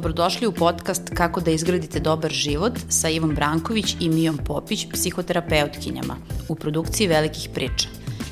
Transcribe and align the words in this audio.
Dobrodošli 0.00 0.46
u 0.46 0.52
podcast 0.52 1.10
Kako 1.14 1.40
da 1.40 1.50
izgradite 1.50 2.00
dobar 2.00 2.30
život 2.30 2.72
sa 2.88 3.08
Ivom 3.08 3.34
Branković 3.34 3.96
i 4.00 4.08
Mijom 4.08 4.38
Popić, 4.46 4.86
psihoterapeutkinjama, 4.92 6.16
u 6.48 6.54
produkciji 6.54 7.06
Velikih 7.06 7.48
priča. 7.54 7.88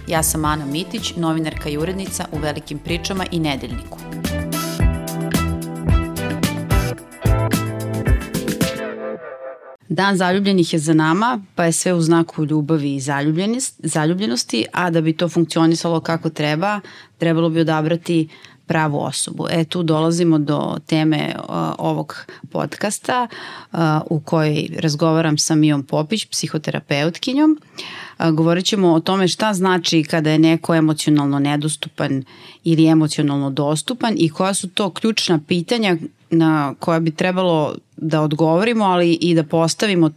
Ja 0.07 0.23
sam 0.23 0.45
Ana 0.45 0.66
Mitić, 0.66 1.16
novinarka 1.16 1.69
i 1.69 1.79
urednica 1.79 2.25
u 2.33 2.39
Velikim 2.39 2.79
pričama 2.79 3.25
i 3.30 3.41
Nedeljniku. 3.41 3.98
Dan 9.89 10.16
zaljubljenih 10.16 10.73
je 10.73 10.79
za 10.79 10.95
nama, 10.95 11.41
pa 11.55 11.64
je 11.64 11.73
sve 11.73 11.95
u 11.95 12.00
znaku 12.00 12.45
ljubavi 12.45 12.95
i 12.95 13.00
zaljubljenosti, 13.83 14.66
a 14.73 14.91
da 14.91 15.00
bi 15.00 15.16
to 15.16 15.28
funkcionisalo 15.28 16.00
kako 16.00 16.30
treba, 16.30 16.80
trebalo 17.19 17.48
bi 17.48 17.61
odabrati 17.61 18.28
pravu 18.68 19.00
osobu. 19.00 19.46
E 19.50 19.64
tu 19.64 19.82
dolazimo 19.82 20.38
do 20.38 20.77
teme 20.86 21.34
uh, 21.38 21.54
ovog 21.78 22.27
podcasta 22.50 23.28
uh, 23.72 23.78
u 24.10 24.20
kojoj 24.20 24.68
razgovaram 24.78 25.38
sa 25.38 25.54
Mijom 25.54 25.82
Popić, 25.82 26.24
psihoterapeutkinjom. 26.24 27.60
Uh, 28.18 28.30
govorit 28.30 28.64
ćemo 28.64 28.92
o 28.92 29.00
tome 29.00 29.28
šta 29.28 29.54
znači 29.54 30.02
kada 30.02 30.30
je 30.30 30.38
neko 30.38 30.74
emocionalno 30.74 31.38
nedostupan 31.38 32.24
ili 32.64 32.86
emocionalno 32.86 33.50
dostupan 33.50 34.14
i 34.18 34.28
koja 34.28 34.54
su 34.54 34.69
to 34.69 34.91
ključna 34.91 35.41
pitanja 35.48 35.96
na 36.30 36.74
koja 36.78 37.00
bi 37.00 37.10
trebalo 37.10 37.74
da 37.96 38.20
odgovorimo, 38.20 38.84
ali 38.84 39.12
i 39.12 39.34
da 39.34 39.42
postavimo 39.42 40.10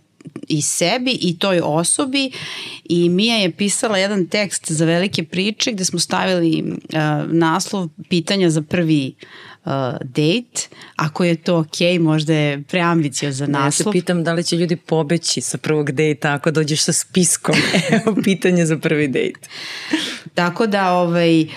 i 0.48 0.61
sebi 0.61 1.11
i 1.21 1.39
toj 1.39 1.61
osobi 1.63 2.31
i 2.84 3.09
Mija 3.09 3.35
je 3.35 3.52
pisala 3.52 3.98
jedan 3.98 4.27
tekst 4.27 4.72
za 4.72 4.86
velike 4.86 5.23
priče 5.23 5.72
gde 5.72 5.86
smo 5.86 6.00
stavili 6.00 6.64
uh, 6.64 7.33
naslov 7.33 7.89
pitanja 8.09 8.49
za 8.49 8.61
prvi 8.61 9.14
uh, 9.66 9.72
date. 10.02 10.67
Ako 10.95 11.23
je 11.23 11.36
to 11.36 11.58
ok, 11.58 11.99
možda 11.99 12.33
je 12.33 12.61
preambicio 12.61 13.31
za 13.31 13.47
naslov. 13.47 13.88
Ja 13.88 13.94
se 13.94 13.99
pitam 13.99 14.23
da 14.23 14.33
li 14.33 14.44
će 14.44 14.58
ljudi 14.58 14.75
pobeći 14.75 15.42
sa 15.42 15.58
prvog 15.58 15.92
dejta 15.92 16.33
ako 16.33 16.52
dođeš 16.52 16.81
sa 16.81 16.94
spiskom. 16.94 17.55
Evo 17.95 18.16
pitanje 18.23 18.66
za 18.66 18.77
prvi 18.77 19.08
dejt. 19.08 19.49
Tako 20.33 20.67
da 20.67 20.94
ovaj, 20.94 21.42
uh, 21.42 21.47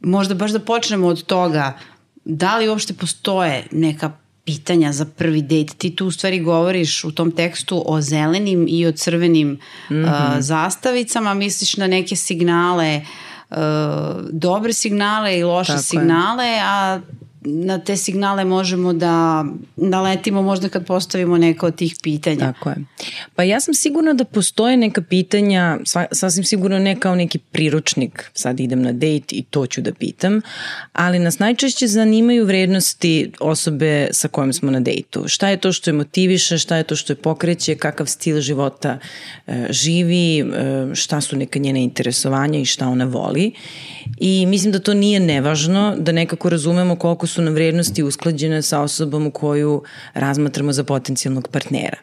možda 0.00 0.34
baš 0.34 0.50
da 0.50 0.60
počnemo 0.60 1.06
od 1.06 1.22
toga 1.22 1.78
da 2.24 2.58
li 2.58 2.68
uopšte 2.68 2.94
postoje 2.94 3.66
neka 3.70 4.12
pitanja 4.44 4.92
za 4.92 5.04
prvi 5.04 5.42
dejt. 5.42 5.78
Ti 5.78 5.96
tu 5.96 6.06
u 6.06 6.10
stvari 6.10 6.40
govoriš 6.40 7.04
u 7.04 7.12
tom 7.12 7.32
tekstu 7.32 7.82
o 7.86 8.00
zelenim 8.00 8.66
i 8.68 8.86
o 8.86 8.92
crvenim 8.92 9.48
mm 9.48 9.58
-hmm. 9.90 10.04
uh, 10.04 10.40
zastavicama, 10.40 11.34
misliš 11.34 11.76
na 11.76 11.86
neke 11.86 12.16
signale, 12.16 13.04
uh, 13.50 13.56
dobre 14.30 14.72
signale 14.72 15.38
i 15.38 15.42
loše 15.42 15.72
Tako 15.72 15.82
signale, 15.82 16.44
je. 16.44 16.60
a 16.64 17.00
na 17.44 17.78
te 17.78 17.96
signale 17.96 18.44
možemo 18.44 18.92
da 18.92 19.44
naletimo 19.76 20.42
možda 20.42 20.68
kad 20.68 20.86
postavimo 20.86 21.38
neka 21.38 21.66
od 21.66 21.76
tih 21.76 21.96
pitanja. 22.02 22.52
Tako 22.52 22.70
je. 22.70 22.76
Pa 23.34 23.42
ja 23.42 23.60
sam 23.60 23.74
sigurna 23.74 24.12
da 24.12 24.24
postoje 24.24 24.76
neka 24.76 25.02
pitanja, 25.02 25.78
sasvim 26.12 26.44
sigurno 26.44 26.78
ne 26.78 27.00
kao 27.00 27.14
neki 27.14 27.38
priručnik, 27.38 28.30
sad 28.34 28.60
idem 28.60 28.82
na 28.82 28.92
dejt 28.92 29.32
i 29.32 29.42
to 29.50 29.66
ću 29.66 29.80
da 29.80 29.92
pitam, 29.92 30.40
ali 30.92 31.18
nas 31.18 31.38
najčešće 31.38 31.86
zanimaju 31.86 32.44
vrednosti 32.44 33.32
osobe 33.40 34.08
sa 34.12 34.28
kojom 34.28 34.52
smo 34.52 34.70
na 34.70 34.80
dejtu. 34.80 35.24
Šta 35.26 35.48
je 35.48 35.56
to 35.56 35.72
što 35.72 35.90
je 35.90 35.94
motiviše, 35.94 36.58
šta 36.58 36.76
je 36.76 36.82
to 36.82 36.96
što 36.96 37.12
je 37.12 37.16
pokreće, 37.16 37.74
kakav 37.74 38.06
stil 38.06 38.40
života 38.40 38.98
e, 39.46 39.66
živi, 39.70 40.40
e, 40.40 40.44
šta 40.94 41.20
su 41.20 41.36
neka 41.36 41.58
njene 41.58 41.82
interesovanja 41.82 42.58
i 42.58 42.64
šta 42.64 42.88
ona 42.88 43.04
voli. 43.04 43.52
I 44.18 44.46
mislim 44.46 44.72
da 44.72 44.78
to 44.78 44.94
nije 44.94 45.20
nevažno, 45.20 45.96
da 45.98 46.12
nekako 46.12 46.50
razumemo 46.50 46.96
koliko 46.96 47.26
su 47.26 47.33
nam 47.42 47.54
vrednosti 47.54 48.02
usklađene 48.02 48.62
sa 48.62 48.80
osobom 48.80 49.30
koju 49.30 49.82
razmatramo 50.14 50.72
za 50.72 50.84
potencijalnog 50.84 51.48
partnera. 51.48 51.98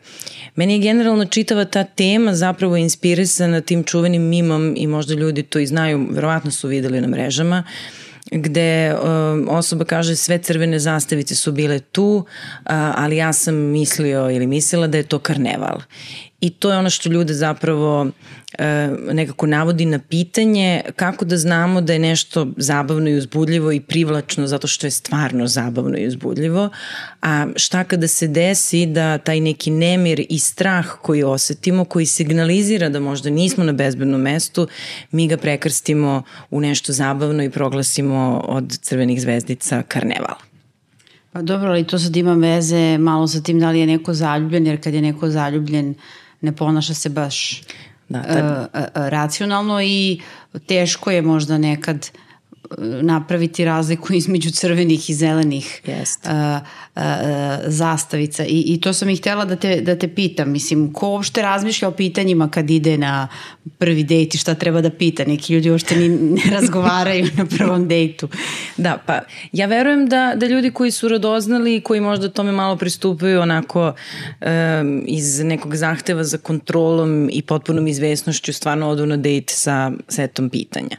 Meni 0.56 0.74
je 0.74 0.80
generalno 0.80 1.25
čitava 1.25 1.66
ta 1.66 1.84
tema 1.84 2.36
zapravo 2.36 2.78
inspirisana 2.78 3.62
tim 3.62 3.84
čuvenim 3.84 4.22
mimom 4.22 4.74
i 4.78 4.88
možda 4.88 5.14
ljudi 5.14 5.44
to 5.44 5.59
i 5.59 5.68
znaju, 5.68 6.08
verovatno 6.12 6.52
su 6.52 6.68
videli 6.68 7.02
na 7.02 7.08
mrežama, 7.08 7.64
gde 8.31 8.94
um, 8.94 9.47
osoba 9.50 9.86
kaže 9.86 10.16
sve 10.16 10.38
crvene 10.38 10.80
zastavice 10.80 11.36
su 11.36 11.52
bile 11.52 11.80
tu, 11.80 12.25
a, 12.63 12.94
ali 12.98 13.18
ja 13.18 13.34
sam 13.34 13.56
mislio 13.56 14.31
ili 14.31 14.48
mislila 14.48 14.88
da 14.88 14.98
je 14.98 15.03
to 15.03 15.19
karneval. 15.19 15.81
I 16.42 16.50
to 16.50 16.72
je 16.72 16.78
ono 16.78 16.90
što 16.90 17.09
ljude 17.09 17.34
zapravo 17.34 18.08
nekako 19.12 19.47
navodi 19.47 19.85
na 19.85 20.00
pitanje 20.00 20.81
kako 20.95 21.25
da 21.25 21.38
znamo 21.38 21.81
da 21.81 21.94
je 21.94 22.00
nešto 22.00 22.47
zabavno 22.57 23.09
i 23.09 23.17
uzbudljivo 23.17 23.72
i 23.72 23.79
privlačno 23.79 24.47
zato 24.47 24.67
što 24.67 24.88
je 24.88 24.91
stvarno 24.91 25.47
zabavno 25.47 25.97
i 25.97 26.07
uzbudljivo, 26.07 26.69
a 27.22 27.47
šta 27.56 27.84
kada 27.84 28.07
se 28.07 28.28
desi 28.28 28.85
da 28.85 29.17
taj 29.17 29.39
neki 29.39 29.72
nemir 29.72 30.25
i 30.29 30.39
strah 30.39 30.85
koji 31.01 31.23
osetimo, 31.23 31.85
koji 31.85 32.06
signalizira 32.06 32.89
da 32.89 33.00
možda 33.00 33.29
nismo 33.29 33.63
na 33.63 33.72
bezbednom 33.72 34.22
mestu, 34.22 34.68
mi 35.12 35.28
ga 35.28 35.38
prekrstimo 35.38 36.23
u 36.50 36.62
nešto 36.62 36.94
zabavno 36.94 37.44
i 37.44 37.50
proglasimo 37.50 38.45
od 38.47 38.78
crvenih 38.81 39.22
zvezdica 39.22 39.83
karneval. 39.88 40.35
Pa 41.31 41.41
dobro, 41.41 41.69
ali 41.69 41.88
to 41.88 42.00
sad 42.00 42.16
ima 42.16 42.33
veze 42.33 42.97
malo 42.97 43.28
sa 43.28 43.41
tim 43.41 43.59
da 43.59 43.72
li 43.72 43.79
je 43.79 43.88
neko 43.88 44.13
zaljubljen, 44.13 44.68
jer 44.68 44.83
kad 44.83 44.94
je 44.94 45.01
neko 45.01 45.29
zaljubljen, 45.29 45.95
ne 46.41 46.56
ponaša 46.56 46.94
se 46.94 47.09
baš 47.09 47.62
da, 48.12 48.24
tad... 48.24 48.46
uh, 48.46 48.82
uh, 48.82 49.10
racionalno 49.10 49.82
i 49.82 50.22
teško 50.66 51.12
je 51.12 51.22
možda 51.22 51.58
nekad 51.58 52.10
napraviti 53.02 53.66
razliku 53.66 54.14
između 54.22 54.52
crvenih 54.52 55.10
i 55.10 55.14
zelenih 55.14 55.82
Jest. 55.86 56.26
uh, 56.26 56.32
uh, 56.96 57.02
zastavica. 57.66 58.46
I, 58.46 58.64
i 58.68 58.82
to 58.82 58.94
sam 58.94 59.10
i 59.10 59.16
htela 59.16 59.46
da 59.46 59.56
te, 59.56 59.82
da 59.82 59.96
te 59.96 60.08
pitam. 60.08 60.52
Mislim, 60.52 60.94
ko 60.94 61.10
uopšte 61.10 61.42
razmišlja 61.42 61.88
o 61.88 61.92
pitanjima 61.92 62.50
kad 62.50 62.70
ide 62.70 62.98
na 62.98 63.28
prvi 63.78 64.04
dejt 64.04 64.36
i 64.36 64.38
šta 64.38 64.56
treba 64.56 64.82
da 64.82 64.90
pita? 64.90 65.24
Neki 65.26 65.54
ljudi 65.54 65.72
uopšte 65.72 65.96
ni, 65.96 66.10
ne 66.46 66.52
razgovaraju 66.52 67.28
na 67.38 67.46
prvom 67.46 67.88
dejtu. 67.88 68.28
Da, 68.78 68.98
pa 69.06 69.20
ja 69.52 69.66
verujem 69.66 70.08
da, 70.08 70.34
da 70.36 70.46
ljudi 70.46 70.72
koji 70.72 70.92
su 70.92 71.08
radoznali 71.08 71.82
koji 71.82 72.02
možda 72.02 72.30
tome 72.30 72.52
malo 72.52 72.76
pristupaju 72.76 73.42
onako 73.42 73.94
um, 74.42 75.04
iz 75.08 75.40
nekog 75.40 75.76
zahteva 75.76 76.24
za 76.24 76.38
kontrolom 76.38 77.30
i 77.32 77.42
potpunom 77.42 77.88
izvesnošću 77.88 78.54
stvarno 78.54 78.90
odu 78.90 79.06
na 79.06 79.18
dejt 79.18 79.50
sa 79.50 79.92
setom 80.08 80.50
pitanja. 80.50 80.98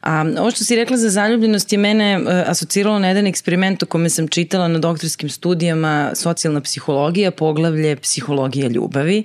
A 0.00 0.24
ovo 0.38 0.50
što 0.50 0.64
si 0.64 0.76
rekla 0.76 0.96
za 1.00 1.10
zaljubljenost 1.10 1.72
je 1.72 1.78
mene 1.78 2.18
uh, 2.18 2.28
asociralo 2.46 2.98
na 2.98 3.08
jedan 3.08 3.26
eksperiment 3.26 3.82
o 3.82 3.86
kome 3.86 4.10
sam 4.10 4.28
čitala 4.28 4.68
na 4.68 4.78
doktorskim 4.78 5.28
studijama 5.28 6.10
socijalna 6.14 6.60
psihologija, 6.60 7.30
poglavlje 7.30 7.96
psihologija 7.96 8.68
ljubavi. 8.68 9.24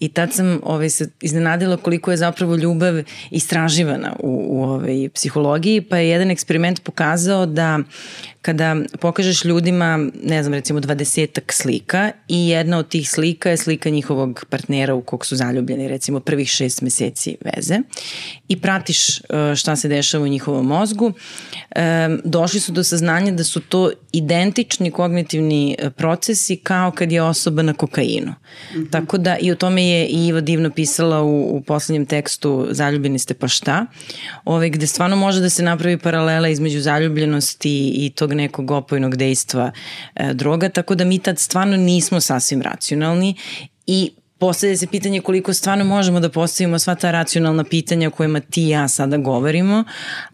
I 0.00 0.08
tad 0.08 0.32
sam 0.32 0.60
ovaj, 0.62 0.90
se 0.90 1.08
iznenadila 1.20 1.76
koliko 1.76 2.10
je 2.10 2.16
zapravo 2.16 2.56
ljubav 2.56 2.94
istraživana 3.30 4.16
u, 4.18 4.46
u 4.48 4.64
ovaj, 4.64 5.08
psihologiji, 5.14 5.80
pa 5.80 5.96
je 5.96 6.08
jedan 6.08 6.30
eksperiment 6.30 6.82
pokazao 6.82 7.46
da 7.46 7.78
kada 8.42 8.76
pokažeš 9.00 9.44
ljudima, 9.44 10.06
ne 10.22 10.42
znam, 10.42 10.54
recimo 10.54 10.80
dvadesetak 10.80 11.52
slika 11.52 12.10
i 12.28 12.48
jedna 12.48 12.78
od 12.78 12.88
tih 12.88 13.10
slika 13.10 13.50
je 13.50 13.56
slika 13.56 13.90
njihovog 13.90 14.44
partnera 14.50 14.94
u 14.94 15.02
kog 15.02 15.26
su 15.26 15.36
zaljubljeni, 15.36 15.88
recimo 15.88 16.20
prvih 16.20 16.48
šest 16.48 16.82
meseci 16.82 17.36
veze 17.40 17.78
i 18.48 18.60
pratiš 18.60 19.18
e, 19.18 19.22
šta 19.56 19.76
se 19.76 19.88
dešava 19.88 20.24
u 20.24 20.28
njihovom 20.28 20.66
mozgu, 20.66 21.09
e, 21.70 22.08
došli 22.24 22.60
su 22.60 22.72
do 22.72 22.84
saznanja 22.84 23.32
da 23.32 23.44
su 23.44 23.60
to 23.60 23.90
identični 24.12 24.90
kognitivni 24.90 25.76
e, 25.78 25.90
procesi 25.90 26.56
kao 26.56 26.90
kad 26.90 27.12
je 27.12 27.22
osoba 27.22 27.62
na 27.62 27.74
kokainu. 27.74 28.30
Mm 28.30 28.78
-hmm. 28.78 28.90
Tako 28.90 29.18
da 29.18 29.36
i 29.38 29.52
o 29.52 29.54
tome 29.54 29.88
je 29.88 30.06
i 30.06 30.26
Iva 30.26 30.40
divno 30.40 30.70
pisala 30.70 31.22
u, 31.22 31.56
u 31.56 31.62
poslednjem 31.62 32.06
tekstu 32.06 32.66
Zaljubljeni 32.70 33.18
ste 33.18 33.34
pa 33.34 33.48
šta, 33.48 33.86
ove, 34.44 34.70
gde 34.70 34.86
stvarno 34.86 35.16
može 35.16 35.40
da 35.40 35.50
se 35.50 35.62
napravi 35.62 35.98
paralela 35.98 36.48
između 36.48 36.80
zaljubljenosti 36.80 37.92
i 37.94 38.10
tog 38.10 38.32
nekog 38.32 38.70
opojnog 38.70 39.16
dejstva 39.16 39.72
e, 40.14 40.34
droga, 40.34 40.68
tako 40.68 40.94
da 40.94 41.04
mi 41.04 41.18
tad 41.18 41.38
stvarno 41.38 41.76
nismo 41.76 42.20
sasvim 42.20 42.62
racionalni 42.62 43.34
i 43.86 44.10
postavlja 44.40 44.76
se 44.76 44.86
pitanje 44.86 45.20
koliko 45.20 45.54
stvarno 45.54 45.84
možemo 45.84 46.20
da 46.20 46.28
postavimo 46.28 46.78
sva 46.78 46.94
ta 46.94 47.10
racionalna 47.10 47.64
pitanja 47.64 48.08
o 48.08 48.10
kojima 48.10 48.40
ti 48.40 48.64
i 48.64 48.68
ja 48.68 48.88
sada 48.88 49.16
govorimo, 49.16 49.84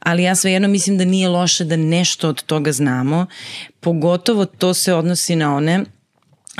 ali 0.01 0.23
ja 0.23 0.35
svejedno 0.35 0.69
mislim 0.69 0.99
da 0.99 1.05
nije 1.05 1.29
loše 1.29 1.65
da 1.65 1.77
nešto 1.77 2.29
od 2.29 2.43
toga 2.43 2.73
znamo, 2.73 3.27
pogotovo 3.81 4.45
to 4.45 4.75
se 4.75 4.95
odnosi 4.95 5.37
na 5.37 5.57
one 5.57 5.85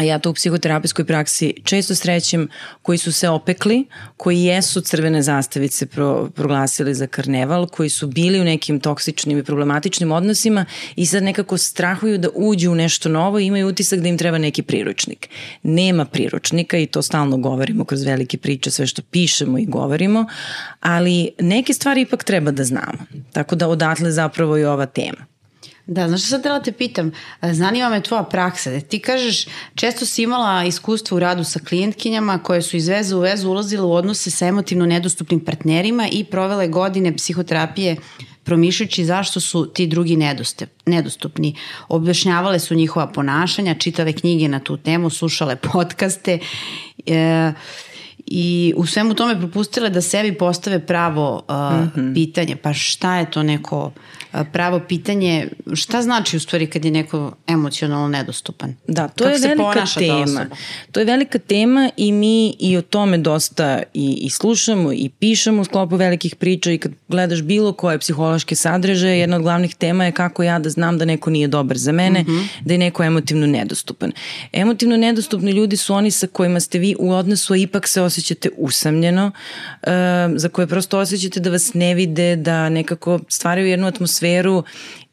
ja 0.05 0.19
to 0.19 0.31
u 0.31 0.35
psihoterapijskoj 0.35 1.05
praksi 1.05 1.55
često 1.65 1.95
srećem, 1.95 2.49
koji 2.83 2.99
su 2.99 3.13
se 3.13 3.29
opekli, 3.29 3.85
koji 4.17 4.43
jesu 4.43 4.81
crvene 4.81 5.23
zastavice 5.23 5.87
pro, 5.87 6.29
proglasili 6.35 6.95
za 6.95 7.07
karneval, 7.07 7.67
koji 7.67 7.89
su 7.89 8.07
bili 8.07 8.41
u 8.41 8.45
nekim 8.45 8.81
toksičnim 8.81 9.39
i 9.39 9.45
problematičnim 9.45 10.13
odnosima 10.13 10.65
i 10.97 11.07
sad 11.07 11.23
nekako 11.23 11.59
strahuju 11.59 12.19
da 12.19 12.29
uđu 12.35 12.73
u 12.73 12.75
nešto 12.75 13.09
novo 13.09 13.39
i 13.39 13.47
imaju 13.47 13.69
utisak 13.69 14.01
da 14.01 14.09
im 14.09 14.19
treba 14.19 14.39
neki 14.39 14.63
priručnik. 14.63 15.29
Nema 15.63 16.05
priručnika 16.05 16.79
i 16.79 16.87
to 16.87 17.03
stalno 17.03 17.37
govorimo 17.37 17.85
kroz 17.85 18.03
velike 18.03 18.39
priče, 18.39 18.71
sve 18.71 18.87
što 18.87 19.03
pišemo 19.03 19.59
i 19.59 19.67
govorimo, 19.67 20.27
ali 20.81 21.31
neke 21.41 21.73
stvari 21.73 22.01
ipak 22.01 22.25
treba 22.25 22.51
da 22.51 22.65
znamo. 22.65 23.07
Tako 23.33 23.57
da 23.57 23.69
odatle 23.69 24.11
zapravo 24.13 24.59
i 24.59 24.65
ova 24.65 24.87
tema. 24.87 25.36
Da, 25.87 26.09
znaš 26.09 26.21
što 26.21 26.29
sad 26.29 26.43
da 26.43 26.63
te 26.63 26.73
pitam? 26.73 27.13
Zanima 27.43 27.89
me 27.89 28.03
tvoja 28.03 28.23
praksa. 28.23 28.81
Ti 28.81 28.99
kažeš, 28.99 29.47
često 29.75 30.07
si 30.07 30.23
imala 30.23 30.65
iskustvo 30.65 31.17
u 31.17 31.21
radu 31.21 31.45
sa 31.45 31.61
klijentkinjama 31.69 32.39
koje 32.39 32.63
su 32.63 32.77
iz 32.77 32.89
veze 32.89 33.17
u 33.17 33.21
vezu 33.21 33.51
ulazile 33.51 33.83
u 33.83 33.93
odnose 33.93 34.31
sa 34.31 34.47
emotivno 34.47 34.87
nedostupnim 34.87 35.41
partnerima 35.41 36.09
i 36.13 36.25
provele 36.25 36.69
godine 36.69 37.17
psihoterapije 37.17 37.97
promišljajući 38.45 39.05
zašto 39.05 39.41
su 39.41 39.67
ti 39.67 39.87
drugi 39.87 40.17
nedostupni. 40.87 41.55
Objašnjavale 41.89 42.59
su 42.59 42.75
njihova 42.75 43.07
ponašanja, 43.07 43.75
čitale 43.75 44.13
knjige 44.13 44.49
na 44.49 44.59
tu 44.59 44.77
temu, 44.77 45.11
slušale 45.11 45.57
podcaste 45.57 46.39
e, 47.07 47.53
i 48.27 48.75
u 48.77 48.87
svemu 48.87 49.15
tome 49.15 49.39
propustile 49.39 49.91
da 49.91 50.01
sebi 50.01 50.39
postave 50.39 50.87
pravo 50.87 51.35
uh, 51.35 51.55
mm 51.55 51.93
-hmm. 51.97 52.15
pitanje. 52.15 52.57
Pa 52.57 52.73
šta 52.73 53.17
je 53.17 53.31
to 53.31 53.43
neko 53.43 53.93
pravo 54.45 54.81
pitanje, 54.89 55.49
šta 55.75 56.03
znači 56.03 56.37
u 56.37 56.41
stvari 56.41 56.67
kad 56.67 56.85
je 56.85 56.91
neko 56.91 57.33
emocionalno 57.47 58.09
nedostupan? 58.09 58.75
Da, 58.89 59.09
to 59.09 59.25
Kako 59.25 59.37
je 59.37 59.49
velika 59.49 59.85
tema. 59.99 60.47
To 60.93 61.01
je 61.01 61.07
velika 61.07 61.39
tema 61.39 61.91
i 61.97 62.13
mi 62.13 62.57
i 62.59 62.77
o 62.77 62.83
tome 62.83 63.19
dosta 63.19 63.83
i, 63.95 64.19
i 64.23 64.31
slušamo 64.31 64.93
i 64.93 65.11
pišemo 65.19 65.63
u 65.63 65.65
sklopu 65.65 65.97
velikih 65.97 66.35
priča 66.35 66.73
i 66.73 66.79
kad 66.79 66.93
gledaš 67.09 67.43
bilo 67.43 67.73
koje 67.73 67.99
psihološke 67.99 68.55
sadržaje, 68.55 69.19
jedna 69.19 69.37
od 69.37 69.43
glavnih 69.43 69.75
tema 69.75 70.05
je 70.05 70.13
kako 70.13 70.43
ja 70.43 70.59
da 70.59 70.71
znam 70.71 70.99
da 70.99 71.05
neko 71.05 71.31
nije 71.31 71.49
dobar 71.49 71.79
za 71.79 71.93
mene, 71.93 72.23
mm 72.23 72.27
-hmm. 72.27 72.47
da 72.65 72.75
je 72.75 72.79
neko 72.79 73.03
emotivno 73.03 73.47
nedostupan. 73.47 74.13
Emotivno 74.53 74.97
nedostupni 74.97 75.51
ljudi 75.51 75.77
su 75.77 75.95
oni 75.95 76.11
sa 76.11 76.27
kojima 76.27 76.61
ste 76.61 76.79
vi 76.79 76.97
u 76.99 77.13
odnosu, 77.13 77.53
a 77.53 77.57
ipak 77.57 77.89
se 77.89 78.03
osjećate 78.03 78.49
usamljeno, 78.57 79.27
uh, 79.27 79.89
za 80.37 80.49
koje 80.49 80.67
prosto 80.67 80.99
osjećate 80.99 81.41
da 81.41 81.51
vas 81.51 81.75
ne 81.75 81.95
vide, 81.95 82.37
da 82.37 82.69
nekako 82.69 83.21
stvaraju 83.29 83.67
jednu 83.67 83.87
atmosferu 83.87 84.26
atmosferu 84.27 84.63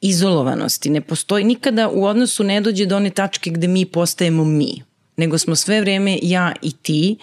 izolovanosti. 0.02 0.90
Ne 0.90 1.02
postoji, 1.02 1.44
nikada 1.44 1.90
u 1.90 2.06
odnosu 2.06 2.44
ne 2.44 2.62
dođe 2.62 2.86
do 2.86 2.98
one 2.98 3.10
tačke 3.10 3.50
gde 3.50 3.68
mi 3.68 3.86
postajemo 3.86 4.44
mi 4.44 4.84
nego 5.18 5.38
smo 5.38 5.56
sve 5.56 5.82
vreme 5.82 6.20
ja 6.22 6.54
i 6.62 6.72
ti 6.72 7.18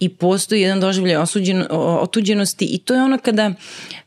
i 0.00 0.08
postoji 0.08 0.60
jedan 0.60 0.80
doživljaj 0.80 1.16
osuđen, 1.16 1.64
otuđenosti 1.70 2.64
i 2.64 2.78
to 2.78 2.94
je 2.94 3.02
ono 3.02 3.18
kada 3.18 3.52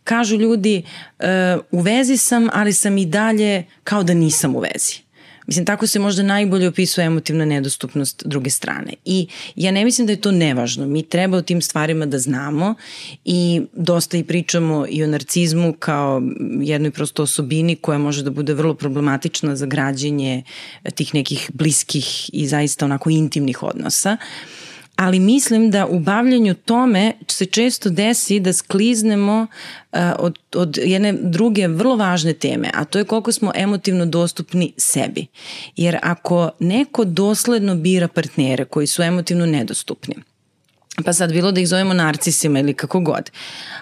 kažu 0.04 0.36
ljudi 0.36 0.84
uh, 1.20 1.26
u 1.72 1.82
vezi 1.82 2.18
sam, 2.18 2.50
ali 2.54 2.74
sam 2.74 2.98
i 2.98 3.06
dalje 3.06 3.64
kao 3.84 4.04
da 4.04 4.14
nisam 4.14 4.56
u 4.56 4.60
vezi. 4.60 5.00
Mislim, 5.52 5.66
tako 5.66 5.88
se 5.88 6.00
možda 6.00 6.24
najbolje 6.24 6.68
opisuje 6.68 7.06
emotivna 7.06 7.46
nedostupnost 7.46 8.24
druge 8.26 8.50
strane. 8.50 8.94
I 9.06 9.28
ja 9.56 9.72
ne 9.72 9.86
mislim 9.86 10.08
da 10.08 10.14
je 10.14 10.22
to 10.22 10.32
nevažno. 10.32 10.88
Mi 10.88 11.04
treba 11.04 11.38
o 11.38 11.42
tim 11.42 11.62
stvarima 11.62 12.06
da 12.06 12.20
znamo 12.20 12.76
i 13.26 13.62
dosta 13.74 14.18
i 14.18 14.24
pričamo 14.24 14.86
i 14.90 15.04
o 15.04 15.08
narcizmu 15.08 15.74
kao 15.74 16.22
jednoj 16.62 16.92
prosto 16.92 17.24
osobini 17.24 17.76
koja 17.76 17.98
može 17.98 18.24
da 18.24 18.30
bude 18.30 18.54
vrlo 18.54 18.74
problematična 18.74 19.56
za 19.56 19.66
građenje 19.66 20.44
tih 20.96 21.16
nekih 21.16 21.52
bliskih 21.54 22.30
i 22.34 22.48
zaista 22.48 22.86
onako 22.86 23.10
intimnih 23.10 23.64
odnosa. 23.64 24.18
Uh, 24.20 24.71
ali 25.02 25.20
mislim 25.20 25.72
da 25.72 25.86
u 25.86 26.00
bavljanju 26.00 26.54
tome 26.54 27.14
se 27.28 27.46
često 27.46 27.90
desi 27.90 28.40
da 28.40 28.54
skliznemo 28.54 29.48
uh, 29.92 30.00
od, 30.20 30.40
od 30.56 30.78
jedne 30.84 31.14
druge 31.14 31.68
vrlo 31.68 31.96
važne 31.96 32.34
teme, 32.34 32.72
a 32.74 32.86
to 32.86 33.00
je 33.00 33.06
koliko 33.06 33.32
smo 33.32 33.52
emotivno 33.56 34.06
dostupni 34.06 34.74
sebi. 34.78 35.28
Jer 35.76 35.98
ako 36.04 36.50
neko 36.60 37.06
dosledno 37.06 37.76
bira 37.76 38.08
partnere 38.08 38.66
koji 38.66 38.88
su 38.88 39.02
emotivno 39.02 39.46
nedostupni, 39.46 40.16
pa 41.04 41.14
sad 41.14 41.32
bilo 41.32 41.52
da 41.52 41.62
ih 41.62 41.68
zovemo 41.68 41.94
narcisima 41.94 42.60
ili 42.60 42.74
kako 42.74 43.00
god. 43.00 43.32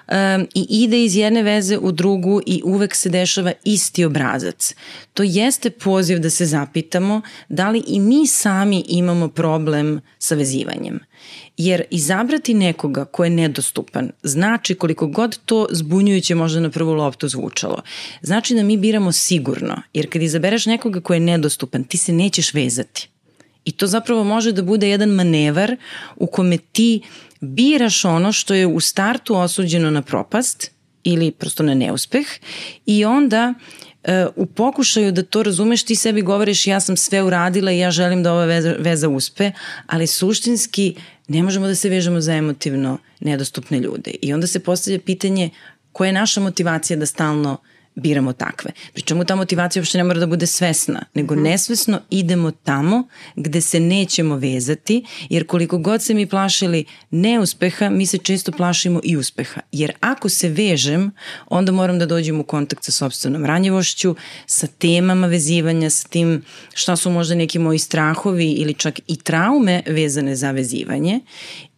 Um, 0.07 0.47
I 0.55 0.67
ide 0.69 1.03
iz 1.03 1.15
jedne 1.15 1.43
veze 1.43 1.77
u 1.77 1.91
drugu 1.91 2.41
i 2.45 2.61
uvek 2.65 2.95
se 2.95 3.09
dešava 3.09 3.51
isti 3.63 4.05
obrazac. 4.05 4.75
To 5.13 5.23
jeste 5.23 5.69
poziv 5.69 6.19
da 6.19 6.29
se 6.29 6.45
zapitamo 6.45 7.21
da 7.49 7.69
li 7.69 7.83
i 7.87 7.99
mi 7.99 8.27
sami 8.27 8.83
imamo 8.87 9.27
problem 9.27 10.01
sa 10.19 10.35
vezivanjem. 10.35 10.99
Jer 11.57 11.83
izabrati 11.89 12.53
nekoga 12.53 13.05
ko 13.05 13.23
je 13.23 13.29
nedostupan 13.29 14.11
znači 14.23 14.75
koliko 14.75 15.07
god 15.07 15.37
to 15.45 15.67
zbunjujuće 15.71 16.35
možda 16.35 16.59
na 16.59 16.69
prvu 16.69 16.93
loptu 16.93 17.27
zvučalo. 17.27 17.81
Znači 18.21 18.55
da 18.55 18.63
mi 18.63 18.77
biramo 18.77 19.11
sigurno, 19.11 19.81
jer 19.93 20.09
kad 20.09 20.21
izabereš 20.21 20.65
nekoga 20.65 21.01
ko 21.01 21.13
je 21.13 21.19
nedostupan 21.19 21.83
ti 21.83 21.97
se 21.97 22.13
nećeš 22.13 22.53
vezati. 22.53 23.09
I 23.69 23.71
to 23.71 23.87
zapravo 23.87 24.23
može 24.23 24.51
da 24.51 24.61
bude 24.61 24.89
jedan 24.89 25.09
manevar 25.09 25.75
u 26.15 26.27
kome 26.27 26.57
ti 26.57 27.01
biraš 27.39 28.05
ono 28.05 28.31
što 28.31 28.53
je 28.53 28.67
u 28.67 28.79
startu 28.79 29.35
osuđeno 29.35 29.91
na 29.91 30.01
propast 30.01 30.71
ili 31.03 31.31
prosto 31.31 31.63
na 31.63 31.73
neuspeh 31.73 32.27
i 32.85 33.05
onda 33.05 33.53
e, 34.03 34.25
u 34.35 34.45
pokušaju 34.45 35.11
da 35.11 35.23
to 35.23 35.43
razumeš 35.43 35.83
ti 35.83 35.95
sebi 35.95 36.21
govoriš 36.21 36.67
ja 36.67 36.79
sam 36.79 36.97
sve 36.97 37.23
uradila 37.23 37.71
i 37.71 37.79
ja 37.79 37.91
želim 37.91 38.23
da 38.23 38.33
ova 38.33 38.45
veza, 38.45 38.75
veza 38.79 39.09
uspe, 39.09 39.51
ali 39.87 40.07
suštinski 40.07 40.95
ne 41.27 41.43
možemo 41.43 41.67
da 41.67 41.75
se 41.75 41.89
vežemo 41.89 42.21
za 42.21 42.33
emotivno 42.33 42.97
nedostupne 43.19 43.79
ljude. 43.79 44.11
I 44.21 44.33
onda 44.33 44.47
se 44.47 44.59
postavlja 44.59 44.99
pitanje 44.99 45.49
koja 45.91 46.07
je 46.07 46.13
naša 46.13 46.41
motivacija 46.41 46.97
da 46.97 47.05
stalno 47.05 47.57
biramo 47.99 48.33
takve. 48.33 48.71
Pričemu 48.93 49.25
ta 49.25 49.35
motivacija 49.35 49.81
uopšte 49.81 49.97
ne 49.97 50.03
mora 50.03 50.19
da 50.19 50.27
bude 50.27 50.47
svesna, 50.47 51.05
nego 51.13 51.35
mm. 51.35 51.41
nesvesno 51.41 51.99
idemo 52.09 52.51
tamo 52.51 53.07
gde 53.35 53.61
se 53.61 53.79
nećemo 53.79 54.35
vezati, 54.35 55.05
jer 55.29 55.47
koliko 55.47 55.77
god 55.77 56.03
se 56.03 56.13
mi 56.13 56.25
plašili 56.25 56.85
neuspeha, 57.11 57.89
mi 57.89 58.05
se 58.05 58.17
često 58.17 58.51
plašimo 58.51 59.01
i 59.03 59.17
uspeha. 59.17 59.61
Jer 59.71 59.91
ako 59.99 60.29
se 60.29 60.49
vežem, 60.49 61.11
onda 61.47 61.71
moram 61.71 61.99
da 61.99 62.05
dođem 62.05 62.39
u 62.39 62.43
kontakt 62.43 62.83
sa 62.83 62.91
sobstvenom 62.91 63.45
ranjivošću, 63.45 64.15
sa 64.45 64.67
temama 64.67 65.27
vezivanja, 65.27 65.89
sa 65.89 66.07
tim 66.07 66.41
šta 66.73 66.95
su 66.95 67.09
možda 67.09 67.35
neki 67.35 67.59
moji 67.59 67.79
strahovi 67.79 68.51
ili 68.51 68.73
čak 68.73 68.99
i 69.07 69.15
traume 69.15 69.83
vezane 69.87 70.35
za 70.35 70.51
vezivanje 70.51 71.19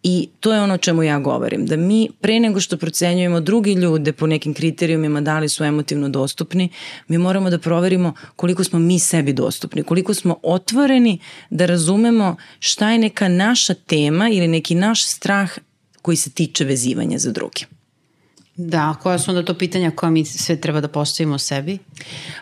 I 0.03 0.29
to 0.39 0.53
je 0.53 0.61
ono 0.61 0.77
čemu 0.77 1.03
ja 1.03 1.19
govorim, 1.19 1.65
da 1.65 1.77
mi 1.77 2.09
pre 2.21 2.39
nego 2.39 2.59
što 2.59 2.77
procenjujemo 2.77 3.39
drugi 3.39 3.73
ljude 3.73 4.13
po 4.13 4.27
nekim 4.27 4.53
kriterijumima 4.53 5.21
da 5.21 5.39
li 5.39 5.49
su 5.49 5.63
emotivno 5.63 6.09
dostupni, 6.09 6.69
mi 7.07 7.17
moramo 7.17 7.49
da 7.49 7.59
proverimo 7.59 8.13
koliko 8.35 8.63
smo 8.63 8.79
mi 8.79 8.99
sebi 8.99 9.33
dostupni, 9.33 9.83
koliko 9.83 10.13
smo 10.13 10.37
otvoreni 10.43 11.19
da 11.49 11.65
razumemo 11.65 12.35
šta 12.59 12.91
je 12.91 12.97
neka 12.97 13.27
naša 13.27 13.73
tema 13.73 14.29
ili 14.29 14.47
neki 14.47 14.75
naš 14.75 15.05
strah 15.05 15.57
koji 16.01 16.17
se 16.17 16.29
tiče 16.29 16.65
vezivanja 16.65 17.17
za 17.17 17.31
druge. 17.31 17.61
Da, 18.55 18.95
koja 19.03 19.19
su 19.19 19.31
onda 19.31 19.45
to 19.45 19.53
pitanja 19.53 19.91
koja 19.91 20.09
mi 20.09 20.25
sve 20.25 20.61
treba 20.61 20.81
da 20.81 20.87
postavimo 20.87 21.37
sebi? 21.37 21.77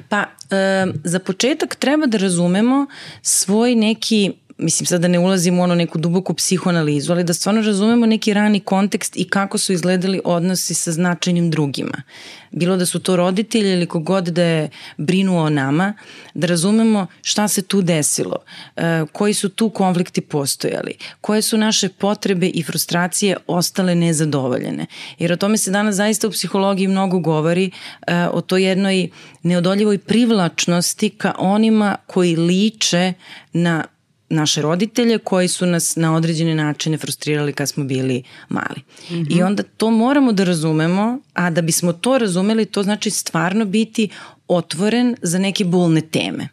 Pa, 0.10 0.26
e, 0.52 0.86
za 1.04 1.20
početak 1.20 1.76
treba 1.76 2.06
da 2.06 2.18
razumemo 2.18 2.88
svoj 3.22 3.76
neki 3.76 4.32
mislim 4.60 4.86
sad 4.88 5.02
da 5.02 5.08
ne 5.08 5.20
ulazim 5.20 5.60
u 5.60 5.64
ono 5.64 5.76
neku 5.76 5.98
duboku 5.98 6.34
psihoanalizu, 6.34 7.12
ali 7.12 7.24
da 7.24 7.34
stvarno 7.34 7.62
razumemo 7.62 8.06
neki 8.06 8.34
rani 8.34 8.60
kontekst 8.60 9.18
i 9.18 9.30
kako 9.30 9.58
su 9.58 9.74
izgledali 9.74 10.22
odnosi 10.26 10.74
sa 10.74 10.92
značajnim 10.92 11.52
drugima. 11.52 12.04
Bilo 12.52 12.78
da 12.78 12.86
su 12.86 13.00
to 13.00 13.16
roditelji 13.16 13.72
ili 13.72 13.86
kogod 13.86 14.24
da 14.24 14.44
je 14.44 14.70
brinuo 14.98 15.44
o 15.44 15.50
nama, 15.50 15.94
da 16.34 16.48
razumemo 16.48 17.08
šta 17.22 17.48
se 17.48 17.62
tu 17.62 17.82
desilo, 17.82 18.38
e, 18.76 19.06
koji 19.12 19.34
su 19.34 19.50
tu 19.50 19.70
konflikti 19.70 20.22
postojali, 20.22 20.94
koje 21.22 21.42
su 21.42 21.58
naše 21.58 21.90
potrebe 21.90 22.48
i 22.48 22.64
frustracije 22.64 23.38
ostale 23.48 23.96
nezadovoljene. 23.96 24.86
Jer 25.20 25.34
o 25.34 25.36
tome 25.38 25.58
se 25.58 25.72
danas 25.72 25.96
zaista 25.96 26.28
u 26.28 26.32
psihologiji 26.32 26.88
mnogo 26.88 27.20
govori, 27.20 27.72
e, 28.08 28.28
o 28.32 28.42
toj 28.42 28.64
jednoj 28.64 29.10
neodoljivoj 29.44 29.98
privlačnosti 29.98 31.10
ka 31.10 31.34
onima 31.38 31.96
koji 32.08 32.36
liče 32.36 33.14
na 33.54 33.84
naše 34.30 34.62
roditelje 34.62 35.18
koji 35.18 35.48
su 35.48 35.66
nas 35.66 35.96
na 35.96 36.16
određene 36.16 36.56
načine 36.56 36.98
frustrirali 36.98 37.54
kad 37.54 37.70
smo 37.70 37.84
bili 37.84 38.24
mali. 38.50 38.82
Mm 39.10 39.14
-hmm. 39.14 39.38
I 39.38 39.44
onda 39.44 39.64
to 39.64 39.92
moramo 39.92 40.32
da 40.32 40.44
razumemo, 40.44 41.20
a 41.34 41.50
da 41.50 41.62
bismo 41.62 41.94
to 41.94 42.18
razumeli, 42.18 42.66
to 42.66 42.84
znači 42.84 43.10
stvarno 43.10 43.66
biti 43.66 44.10
otvoren 44.48 45.16
za 45.22 45.40
neke 45.40 45.66
bolne 45.66 46.02
teme. 46.02 46.50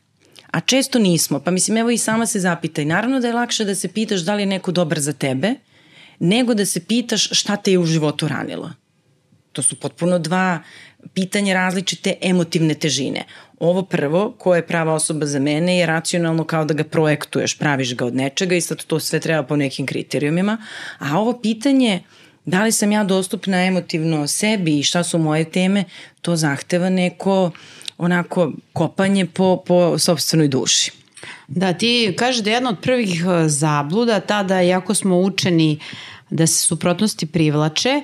A 0.51 0.61
često 0.61 0.99
nismo, 0.99 1.41
pa 1.41 1.51
mislim 1.51 1.77
evo 1.77 1.91
i 1.91 1.99
sama 1.99 2.27
se 2.27 2.41
zapitaj. 2.41 2.85
Naravno 2.85 3.21
da 3.21 3.27
je 3.27 3.35
lakše 3.35 3.65
da 3.65 3.75
se 3.75 3.89
pitaš 3.89 4.21
da 4.21 4.35
li 4.35 4.43
je 4.43 4.47
neko 4.47 4.73
dobar 4.73 5.01
za 5.01 5.13
tebe, 5.13 5.55
nego 6.19 6.55
da 6.55 6.67
se 6.67 6.81
pitaš 6.81 7.29
šta 7.31 7.57
te 7.57 7.73
je 7.73 7.79
u 7.79 7.87
životu 7.87 8.29
ranilo. 8.29 8.71
To 9.53 9.63
su 9.63 9.77
potpuno 9.81 10.19
dva 10.19 10.63
pitanja 11.15 11.55
različite 11.55 12.15
emotivne 12.21 12.75
težine. 12.75 13.25
Ovo 13.59 13.83
prvo, 13.83 14.35
ko 14.39 14.55
je 14.55 14.67
prava 14.67 14.95
osoba 14.95 15.27
za 15.27 15.39
mene, 15.39 15.79
je 15.79 15.87
racionalno 15.87 16.45
kao 16.45 16.65
da 16.65 16.75
ga 16.75 16.85
projektuješ, 16.85 17.59
praviš 17.59 17.95
ga 17.97 18.07
od 18.07 18.15
nečega 18.15 18.55
i 18.55 18.61
sad 18.61 18.85
to 18.85 19.01
sve 19.01 19.21
treba 19.21 19.43
po 19.43 19.57
nekim 19.57 19.87
kriterijumima. 19.87 20.59
A 20.99 21.19
ovo 21.19 21.39
pitanje, 21.41 22.03
da 22.45 22.65
li 22.65 22.73
sam 22.73 22.93
ja 22.93 23.05
dostupna 23.05 23.65
emotivno 23.65 24.27
sebi 24.27 24.79
i 24.79 24.83
šta 24.83 25.05
su 25.05 25.19
moje 25.19 25.45
teme, 25.45 25.85
to 26.23 26.37
zahteva 26.37 26.91
neko 26.91 27.51
onako 27.99 28.53
kopanje 28.73 29.27
po, 29.27 29.63
po 29.67 29.99
sobstvenoj 29.99 30.49
duši. 30.49 30.93
Da, 31.49 31.73
ti 31.73 32.15
kažeš 32.19 32.43
da 32.43 32.51
je 32.51 32.55
jedna 32.55 32.71
od 32.71 32.81
prvih 32.83 33.25
eh, 33.25 33.49
zabluda 33.49 34.21
tada, 34.21 34.61
jako 34.61 34.95
smo 34.95 35.19
učeni 35.19 35.79
da 36.31 36.47
se 36.47 36.67
suprotnosti 36.67 37.27
privlače, 37.27 38.03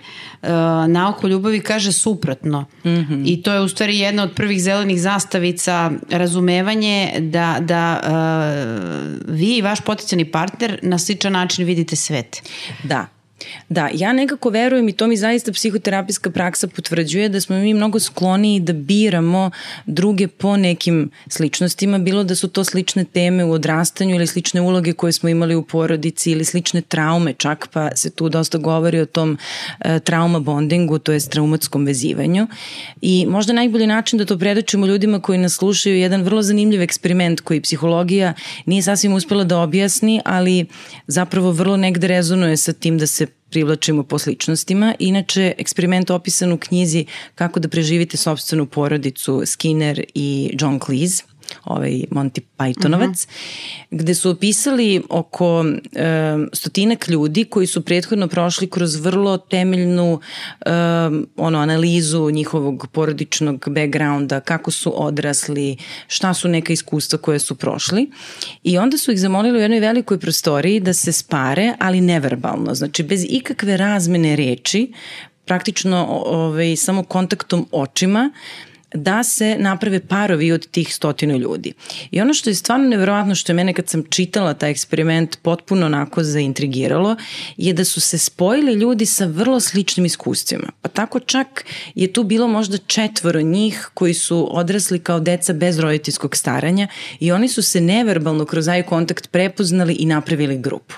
nauko 0.88 1.28
ljubavi 1.28 1.60
kaže 1.60 1.92
suprotno. 1.92 2.60
Mm 2.84 2.90
-hmm. 2.90 3.22
I 3.26 3.42
to 3.42 3.52
je 3.52 3.60
u 3.60 3.68
stvari 3.68 3.98
jedna 3.98 4.22
od 4.22 4.32
prvih 4.32 4.62
zelenih 4.62 5.00
zastavica 5.00 5.90
razumevanje 6.10 7.12
da, 7.18 7.56
da 7.60 8.00
uh, 8.02 9.34
vi 9.34 9.56
i 9.56 9.62
vaš 9.62 9.80
potencijalni 9.80 10.24
partner 10.24 10.78
na 10.82 10.98
sličan 10.98 11.32
način 11.32 11.64
vidite 11.64 11.96
svet. 11.96 12.42
Da, 12.82 13.06
Da, 13.68 13.88
ja 13.94 14.12
nekako 14.12 14.50
verujem 14.50 14.88
i 14.88 14.92
to 14.92 15.06
mi 15.06 15.16
zaista 15.16 15.52
psihoterapijska 15.52 16.30
praksa 16.30 16.68
potvrđuje 16.68 17.28
da 17.28 17.40
smo 17.40 17.56
mi 17.56 17.74
mnogo 17.74 18.00
skloniji 18.00 18.60
da 18.60 18.72
biramo 18.72 19.50
druge 19.86 20.28
po 20.28 20.56
nekim 20.56 21.10
sličnostima, 21.28 21.98
bilo 21.98 22.24
da 22.24 22.34
su 22.34 22.48
to 22.48 22.64
slične 22.64 23.04
teme 23.04 23.44
u 23.44 23.52
odrastanju 23.52 24.14
ili 24.14 24.26
slične 24.26 24.60
uloge 24.60 24.92
koje 24.92 25.12
smo 25.12 25.28
imali 25.28 25.54
u 25.54 25.62
porodici 25.62 26.30
ili 26.30 26.44
slične 26.44 26.80
traume 26.80 27.32
čak, 27.32 27.68
pa 27.72 27.96
se 27.96 28.10
tu 28.10 28.28
dosta 28.28 28.58
govori 28.58 29.00
o 29.00 29.06
tom 29.06 29.38
e, 29.80 30.00
trauma 30.00 30.40
bondingu, 30.40 30.98
to 30.98 31.12
je 31.12 31.20
traumatskom 31.28 31.84
vezivanju. 31.84 32.46
I 33.00 33.26
možda 33.28 33.52
najbolji 33.52 33.86
način 33.86 34.18
da 34.18 34.24
to 34.24 34.38
predočimo 34.38 34.86
ljudima 34.86 35.20
koji 35.20 35.38
nas 35.38 35.52
slušaju 35.52 35.94
je 35.94 36.00
jedan 36.00 36.22
vrlo 36.22 36.42
zanimljiv 36.42 36.82
eksperiment 36.82 37.40
koji 37.40 37.60
psihologija 37.60 38.34
nije 38.66 38.82
sasvim 38.82 39.12
uspela 39.12 39.44
da 39.44 39.58
objasni, 39.58 40.20
ali 40.24 40.66
zapravo 41.06 41.50
vrlo 41.50 41.76
negde 41.76 42.06
rezonuje 42.08 42.56
sa 42.56 42.72
tim 42.72 42.98
da 42.98 43.06
se 43.06 43.26
privlačimo 43.50 44.02
po 44.02 44.18
sličnostima. 44.18 44.94
Inače, 44.98 45.54
eksperiment 45.58 46.10
opisan 46.10 46.52
u 46.52 46.58
knjizi 46.58 47.06
Kako 47.34 47.60
da 47.60 47.68
preživite 47.68 48.16
sobstvenu 48.16 48.66
porodicu 48.66 49.42
Skinner 49.46 50.04
i 50.14 50.56
John 50.60 50.80
Cleese 50.80 51.22
ovaj 51.64 52.04
Monty 52.10 52.40
Pythonovac, 52.58 53.08
uh 53.08 53.32
-huh. 53.32 53.86
gde 53.90 54.14
su 54.14 54.30
opisali 54.30 55.02
oko 55.08 55.64
e, 55.92 56.36
stotinak 56.52 57.08
ljudi 57.08 57.44
koji 57.44 57.66
su 57.66 57.84
prethodno 57.84 58.28
prošli 58.28 58.70
kroz 58.70 58.96
vrlo 58.96 59.38
temeljnu 59.38 60.20
e, 60.60 60.70
ono, 61.36 61.58
analizu 61.58 62.30
njihovog 62.30 62.86
porodičnog 62.92 63.64
backgrounda, 63.68 64.40
kako 64.40 64.70
su 64.70 65.04
odrasli, 65.04 65.76
šta 66.06 66.34
su 66.34 66.48
neka 66.48 66.72
iskustva 66.72 67.18
koje 67.18 67.38
su 67.38 67.54
prošli. 67.54 68.10
I 68.62 68.78
onda 68.78 68.98
su 68.98 69.12
ih 69.12 69.20
zamolili 69.20 69.58
u 69.58 69.62
jednoj 69.62 69.80
velikoj 69.80 70.18
prostoriji 70.18 70.80
da 70.80 70.92
se 70.92 71.12
spare, 71.12 71.74
ali 71.78 72.00
neverbalno, 72.00 72.74
znači 72.74 73.02
bez 73.02 73.24
ikakve 73.28 73.76
razmene 73.76 74.36
reči, 74.36 74.92
praktično 75.44 76.06
ovaj, 76.26 76.76
samo 76.76 77.02
kontaktom 77.02 77.66
očima, 77.72 78.30
da 78.94 79.22
se 79.22 79.56
naprave 79.58 80.00
parovi 80.00 80.52
od 80.52 80.66
tih 80.66 80.94
stotinu 80.94 81.36
ljudi. 81.36 81.72
I 82.10 82.20
ono 82.20 82.34
što 82.34 82.50
je 82.50 82.54
stvarno 82.54 82.88
nevjerovatno 82.88 83.34
što 83.34 83.52
je 83.52 83.56
mene 83.56 83.74
kad 83.74 83.88
sam 83.88 84.02
čitala 84.10 84.54
taj 84.54 84.70
eksperiment 84.70 85.38
potpuno 85.42 85.86
onako 85.86 86.22
zaintrigiralo 86.22 87.16
je 87.56 87.72
da 87.72 87.84
su 87.84 88.00
se 88.00 88.18
spojili 88.18 88.72
ljudi 88.72 89.06
sa 89.06 89.26
vrlo 89.26 89.60
sličnim 89.60 90.06
iskustvima. 90.06 90.66
Pa 90.82 90.88
tako 90.88 91.20
čak 91.20 91.64
je 91.94 92.12
tu 92.12 92.24
bilo 92.24 92.48
možda 92.48 92.78
četvoro 92.78 93.40
njih 93.40 93.90
koji 93.94 94.14
su 94.14 94.48
odrasli 94.50 94.98
kao 94.98 95.20
deca 95.20 95.52
bez 95.52 95.78
roditeljskog 95.78 96.36
staranja 96.36 96.88
i 97.20 97.32
oni 97.32 97.48
su 97.48 97.62
se 97.62 97.80
neverbalno 97.80 98.44
kroz 98.44 98.66
eye 98.66 98.84
kontakt 98.84 99.30
prepoznali 99.30 99.94
i 99.94 100.06
napravili 100.06 100.58
grupu. 100.58 100.94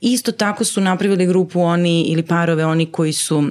Isto 0.00 0.32
tako 0.32 0.64
su 0.64 0.80
napravili 0.80 1.26
grupu 1.26 1.60
oni 1.60 2.02
ili 2.02 2.22
parove 2.22 2.66
oni 2.66 2.86
koji 2.86 3.12
su 3.12 3.50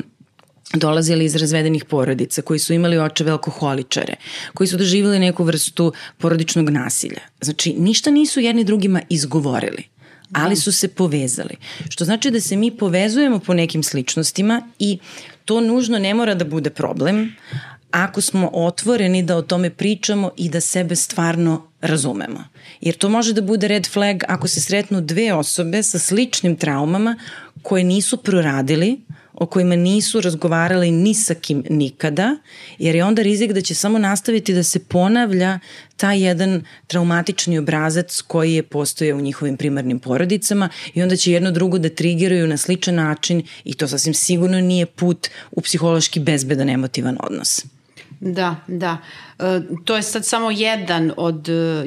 dolazili 0.73 1.25
iz 1.25 1.35
razvedenih 1.35 1.85
porodica, 1.85 2.41
koji 2.41 2.59
su 2.59 2.73
imali 2.73 2.97
očeve 2.97 3.31
alkoholičare, 3.31 4.15
koji 4.53 4.67
su 4.67 4.77
doživjeli 4.77 5.19
neku 5.19 5.43
vrstu 5.43 5.93
porodičnog 6.17 6.69
nasilja. 6.69 7.21
Znači, 7.41 7.73
ništa 7.73 8.11
nisu 8.11 8.39
jedni 8.39 8.63
drugima 8.63 9.01
izgovorili 9.09 9.83
ali 10.33 10.55
su 10.55 10.71
se 10.71 10.87
povezali. 10.87 11.55
Što 11.89 12.05
znači 12.05 12.31
da 12.31 12.41
se 12.41 12.55
mi 12.55 12.77
povezujemo 12.77 13.39
po 13.39 13.53
nekim 13.53 13.83
sličnostima 13.83 14.61
i 14.79 14.99
to 15.45 15.61
nužno 15.61 15.99
ne 15.99 16.13
mora 16.13 16.35
da 16.35 16.45
bude 16.45 16.69
problem 16.69 17.35
ako 17.91 18.21
smo 18.21 18.49
otvoreni 18.53 19.23
da 19.23 19.37
o 19.37 19.41
tome 19.41 19.69
pričamo 19.69 20.31
i 20.37 20.49
da 20.49 20.61
sebe 20.61 20.95
stvarno 20.95 21.67
razumemo. 21.81 22.43
Jer 22.81 22.95
to 22.95 23.09
može 23.09 23.33
da 23.33 23.41
bude 23.41 23.67
red 23.67 23.87
flag 23.87 24.23
ako 24.27 24.47
se 24.47 24.61
sretnu 24.61 25.01
dve 25.01 25.33
osobe 25.33 25.83
sa 25.83 25.99
sličnim 25.99 26.55
traumama 26.55 27.15
koje 27.61 27.83
nisu 27.83 28.17
proradili, 28.17 29.01
o 29.39 29.45
kojima 29.45 29.75
nisu 29.75 30.21
razgovarali 30.21 30.91
ni 30.91 31.13
sa 31.13 31.33
kim 31.33 31.63
nikada, 31.69 32.35
jer 32.77 32.95
je 32.95 33.05
onda 33.05 33.21
rizik 33.21 33.51
da 33.51 33.61
će 33.61 33.75
samo 33.75 33.99
nastaviti 33.99 34.53
da 34.53 34.63
se 34.63 34.79
ponavlja 34.79 35.59
taj 35.97 36.25
jedan 36.27 36.63
traumatični 36.87 37.57
obrazac 37.57 38.21
koji 38.21 38.53
je 38.53 38.63
postoje 38.63 39.13
u 39.13 39.21
njihovim 39.21 39.57
primarnim 39.57 39.99
porodicama 39.99 40.69
i 40.93 41.01
onda 41.03 41.15
će 41.15 41.31
jedno 41.31 41.51
drugo 41.51 41.77
da 41.77 41.89
trigiraju 41.89 42.47
na 42.47 42.57
sličan 42.57 42.95
način 42.95 43.43
i 43.63 43.73
to 43.73 43.87
sasvim 43.87 44.13
sigurno 44.13 44.61
nije 44.61 44.85
put 44.85 45.27
u 45.51 45.61
psihološki 45.61 46.19
bezbedan 46.19 46.69
emotivan 46.69 47.17
odnos. 47.19 47.65
Da, 48.21 48.55
da. 48.67 48.97
E, 49.39 49.61
to 49.85 49.95
je 49.95 50.01
sad 50.01 50.25
samo 50.25 50.51
jedan 50.51 51.11
od 51.17 51.49
e, 51.49 51.83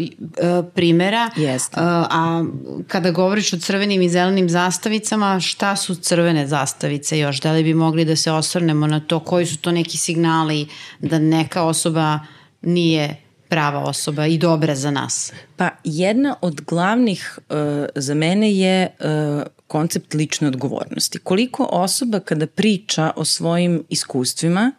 primera. 0.74 1.30
Jeste. 1.36 1.80
E, 1.80 1.84
a 1.84 2.44
kada 2.88 3.10
govoriš 3.10 3.52
o 3.52 3.58
crvenim 3.58 4.02
i 4.02 4.08
zelenim 4.08 4.48
zastavicama, 4.48 5.40
šta 5.40 5.76
su 5.76 5.94
crvene 5.94 6.46
zastavice 6.46 7.18
još? 7.18 7.40
Da 7.40 7.52
li 7.52 7.64
bi 7.64 7.74
mogli 7.74 8.04
da 8.04 8.16
se 8.16 8.32
osvrnemo 8.32 8.86
na 8.86 9.00
to? 9.00 9.20
Koji 9.20 9.46
su 9.46 9.58
to 9.58 9.72
neki 9.72 9.98
signali 9.98 10.66
da 11.00 11.18
neka 11.18 11.62
osoba 11.62 12.20
nije 12.62 13.16
prava 13.52 13.80
osoba 13.80 14.26
i 14.26 14.38
dobra 14.38 14.74
za 14.74 14.90
nas? 14.90 15.32
Pa 15.56 15.70
jedna 15.84 16.36
od 16.40 16.60
glavnih 16.60 17.38
uh, 17.38 17.56
za 17.94 18.14
mene 18.14 18.52
je 18.52 18.88
uh, 18.88 19.42
koncept 19.66 20.14
lične 20.14 20.48
odgovornosti. 20.48 21.18
Koliko 21.18 21.68
osoba 21.70 22.20
kada 22.20 22.46
priča 22.46 23.10
o 23.16 23.24
svojim 23.24 23.84
iskustvima 23.88 24.72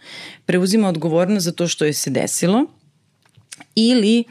preuzima 0.46 0.88
odgovornost 0.88 1.46
za 1.46 1.52
to 1.52 1.68
što 1.68 1.86
je 1.86 1.94
se 1.94 2.10
desilo 2.10 2.66
ili 3.76 4.24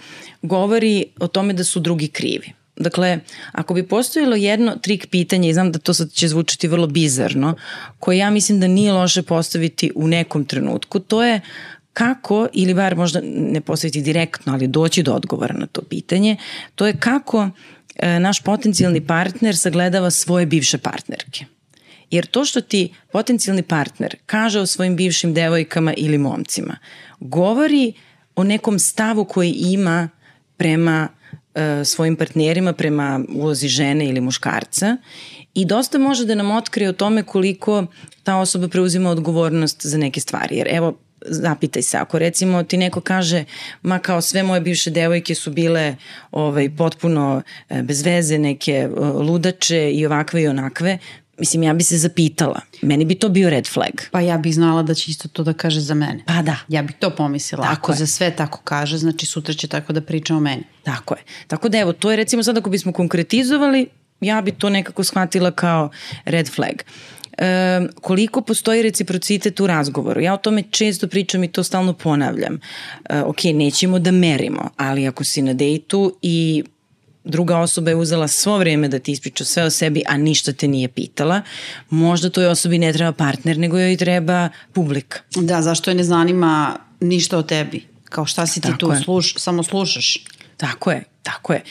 govori 0.43 1.05
o 1.21 1.29
tome 1.29 1.53
da 1.53 1.65
su 1.65 1.81
drugi 1.81 2.09
krivi. 2.09 2.53
Dakle, 2.77 3.21
ako 3.53 3.75
bi 3.75 3.89
postojilo 3.89 4.37
jedno 4.37 4.77
trik 4.83 5.07
pitanje, 5.11 5.49
i 5.49 5.55
znam 5.55 5.73
da 5.73 5.79
to 5.79 5.95
sad 5.95 6.13
će 6.13 6.29
zvučati 6.29 6.69
vrlo 6.69 6.87
bizarno, 6.87 7.55
koje 7.99 8.19
ja 8.19 8.31
mislim 8.31 8.61
da 8.61 8.67
nije 8.67 8.93
loše 8.93 9.23
postaviti 9.23 9.93
u 9.95 10.09
nekom 10.09 10.45
trenutku, 10.45 11.01
to 11.01 11.23
je 11.23 11.41
kako, 11.93 12.49
ili 12.53 12.75
bar 12.75 12.97
možda 12.97 13.21
ne 13.25 13.61
postaviti 13.61 14.01
direktno, 14.01 14.53
ali 14.53 14.67
doći 14.67 15.03
do 15.03 15.15
odgovora 15.15 15.55
na 15.55 15.67
to 15.67 15.83
pitanje, 15.83 16.37
to 16.75 16.87
je 16.87 16.97
kako 16.97 17.51
e, 17.97 18.21
naš 18.21 18.41
potencijalni 18.41 19.07
partner 19.07 19.57
sagledava 19.57 20.11
svoje 20.11 20.47
bivše 20.47 20.79
partnerke. 20.79 21.45
Jer 22.11 22.27
to 22.27 22.45
što 22.45 22.61
ti 22.61 22.95
potencijalni 23.13 23.63
partner 23.63 24.17
kaže 24.27 24.61
o 24.61 24.67
svojim 24.67 24.97
bivšim 24.97 25.35
devojkama 25.35 25.95
ili 25.97 26.19
momcima, 26.19 26.79
govori 27.21 27.93
o 28.37 28.45
nekom 28.45 28.79
stavu 28.79 29.25
koji 29.25 29.53
ima 29.53 30.09
prema 30.57 31.09
e, 31.55 31.85
svojim 31.85 32.17
partnerima, 32.17 32.73
prema 32.73 33.21
ulozi 33.29 33.69
žene 33.69 34.07
ili 34.09 34.21
muškarca 34.21 34.97
i 35.55 35.65
dosta 35.65 35.99
može 35.99 36.25
da 36.25 36.35
nam 36.35 36.51
otkrije 36.51 36.89
o 36.89 36.93
tome 36.93 37.23
koliko 37.23 37.87
ta 38.23 38.37
osoba 38.37 38.69
preuzima 38.69 39.11
odgovornost 39.11 39.87
za 39.87 39.99
neke 39.99 40.21
stvari. 40.21 40.57
Jer 40.57 40.69
evo, 40.71 40.99
zapitaj 41.27 41.83
se, 41.83 41.99
ako 41.99 42.19
recimo 42.19 42.63
ti 42.63 42.77
neko 42.77 43.01
kaže, 43.01 43.45
ma 43.83 43.99
kao 43.99 44.21
sve 44.21 44.43
moje 44.43 44.61
bivše 44.61 44.91
devojke 44.91 45.35
su 45.35 45.51
bile 45.51 45.97
ovaj, 46.31 46.77
potpuno 46.77 47.43
e, 47.69 47.83
bez 47.83 48.03
veze, 48.03 48.39
neke 48.39 48.73
e, 48.73 48.89
ludače 49.01 49.91
i 49.91 50.07
ovakve 50.07 50.43
i 50.43 50.49
onakve, 50.49 50.99
Mislim, 51.39 51.63
ja 51.63 51.75
bi 51.75 51.85
se 51.85 51.99
zapitala. 51.99 52.61
Meni 52.83 53.05
bi 53.05 53.15
to 53.15 53.29
bio 53.29 53.51
red 53.51 53.67
flag. 53.67 53.93
Pa 54.11 54.21
ja 54.21 54.39
bih 54.39 54.55
znala 54.55 54.83
da 54.83 54.95
će 54.95 55.11
isto 55.11 55.29
to 55.29 55.43
da 55.43 55.53
kaže 55.53 55.81
za 55.81 55.95
mene. 55.95 56.23
Pa 56.27 56.43
da. 56.43 56.57
Ja 56.69 56.83
bih 56.83 56.97
to 56.99 57.11
pomislila. 57.11 57.63
Tako 57.63 57.75
Ako 57.75 57.93
je. 57.93 57.97
za 57.97 58.07
sve 58.07 58.31
tako 58.31 58.61
kaže, 58.65 58.99
znači 58.99 59.27
sutra 59.27 59.55
će 59.55 59.69
tako 59.69 59.93
da 59.93 60.01
priča 60.01 60.35
o 60.35 60.41
meni. 60.41 60.63
Tako 60.83 61.15
je. 61.15 61.23
Tako 61.47 61.69
da 61.69 61.79
evo, 61.79 61.93
to 61.93 62.11
je 62.11 62.17
recimo 62.17 62.43
sad 62.43 62.59
ako 62.59 62.71
bismo 62.71 62.93
konkretizovali, 62.93 63.89
ja 64.21 64.43
bi 64.43 64.53
to 64.53 64.71
nekako 64.71 65.05
shvatila 65.05 65.51
kao 65.51 65.91
red 66.25 66.49
flag 66.55 66.83
koliko 68.01 68.41
postoji 68.41 68.83
reciprocitet 68.83 69.61
u 69.61 69.67
razgovoru. 69.67 70.21
Ja 70.21 70.35
o 70.35 70.37
tome 70.37 70.63
često 70.71 71.09
pričam 71.09 71.45
i 71.45 71.49
to 71.49 71.65
stalno 71.65 71.93
ponavljam. 71.93 72.61
E, 73.09 73.21
ok, 73.21 73.45
nećemo 73.45 73.99
da 73.99 74.11
merimo, 74.11 74.71
ali 74.77 75.09
ako 75.09 75.25
si 75.25 75.43
na 75.43 75.53
dejtu 75.53 76.17
i 76.23 76.65
druga 77.25 77.59
osoba 77.59 77.91
je 77.91 77.97
uzela 77.97 78.29
svo 78.29 78.59
vreme 78.59 78.89
da 78.89 78.99
ti 78.99 79.13
ispriča 79.13 79.45
sve 79.45 79.65
o 79.65 79.71
sebi, 79.71 80.03
a 80.09 80.17
ništa 80.17 80.53
te 80.53 80.69
nije 80.69 80.89
pitala, 80.89 81.43
možda 81.91 82.31
toj 82.31 82.47
osobi 82.47 82.79
ne 82.79 82.93
treba 82.93 83.13
partner, 83.13 83.59
nego 83.59 83.79
joj 83.79 83.97
treba 83.97 84.49
publika. 84.73 85.19
Da, 85.35 85.63
zašto 85.63 85.91
je 85.91 85.95
ne 85.95 86.05
zanima 86.05 86.79
ništa 87.01 87.39
o 87.39 87.43
tebi? 87.43 87.87
Kao 88.05 88.27
šta 88.27 88.47
si 88.47 88.61
ti 88.61 88.69
Tako 88.69 88.79
tu, 88.79 89.03
sluš, 89.05 89.35
samo 89.37 89.63
slušaš? 89.63 90.25
Tako 90.57 90.91
je, 90.91 91.05
tako 91.23 91.53
je. 91.53 91.63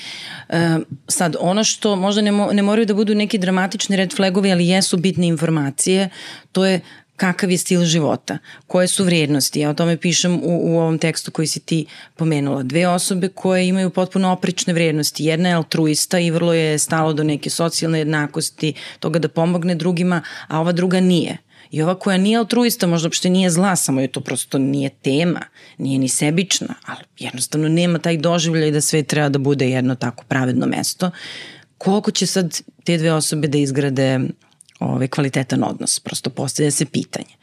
E, 0.49 0.77
sad, 1.07 1.35
ono 1.39 1.63
što 1.63 1.95
možda 1.95 2.21
ne, 2.21 2.31
mo, 2.31 2.49
ne 2.53 2.61
moraju 2.61 2.85
da 2.85 2.93
budu 2.93 3.15
neki 3.15 3.37
dramatični 3.37 3.95
red 3.95 4.15
flagovi, 4.15 4.51
ali 4.51 4.67
jesu 4.67 4.97
bitne 4.97 5.27
informacije, 5.27 6.09
to 6.51 6.65
je 6.65 6.81
kakav 7.21 7.51
je 7.51 7.57
stil 7.57 7.83
života, 7.85 8.37
koje 8.67 8.87
su 8.87 9.03
vrijednosti. 9.03 9.59
Ja 9.59 9.69
o 9.69 9.73
tome 9.73 9.97
pišem 9.97 10.33
u, 10.33 10.73
u 10.73 10.79
ovom 10.79 10.97
tekstu 10.97 11.31
koji 11.31 11.47
si 11.47 11.59
ti 11.59 11.85
pomenula. 12.15 12.63
Dve 12.63 12.87
osobe 12.87 13.29
koje 13.29 13.67
imaju 13.67 13.89
potpuno 13.89 14.31
oprične 14.31 14.73
vrijednosti. 14.73 15.25
Jedna 15.25 15.49
je 15.49 15.55
altruista 15.55 16.19
i 16.19 16.31
vrlo 16.31 16.53
je 16.53 16.79
stalo 16.79 17.13
do 17.13 17.23
neke 17.23 17.49
socijalne 17.49 17.99
jednakosti, 17.99 18.73
toga 18.99 19.19
da 19.19 19.29
pomogne 19.29 19.75
drugima, 19.75 20.21
a 20.47 20.59
ova 20.59 20.71
druga 20.71 20.99
nije. 20.99 21.37
I 21.71 21.81
ova 21.81 21.99
koja 21.99 22.17
nije 22.17 22.37
altruista 22.37 22.87
možda 22.87 23.07
uopšte 23.07 23.29
nije 23.29 23.49
zla, 23.49 23.75
samo 23.75 24.01
je 24.01 24.07
to 24.07 24.21
prosto 24.21 24.57
nije 24.57 24.89
tema, 24.89 25.41
nije 25.77 25.99
ni 25.99 26.09
sebična, 26.09 26.75
ali 26.85 26.99
jednostavno 27.19 27.69
nema 27.69 27.99
taj 27.99 28.17
doživljaj 28.17 28.71
da 28.71 28.81
sve 28.81 29.03
treba 29.03 29.29
da 29.29 29.39
bude 29.39 29.69
jedno 29.69 29.95
tako 29.95 30.23
pravedno 30.27 30.67
mesto. 30.67 31.11
Koliko 31.77 32.11
će 32.11 32.25
sad 32.25 32.61
te 32.83 32.97
dve 32.97 33.11
osobe 33.11 33.47
da 33.47 33.57
izgrade 33.57 34.19
ovaj, 34.79 35.07
kvalitetan 35.07 35.63
odnos? 35.63 35.99
Prosto 35.99 36.29
postavlja 36.29 36.71
se 36.71 36.85
pitanje. 36.85 37.35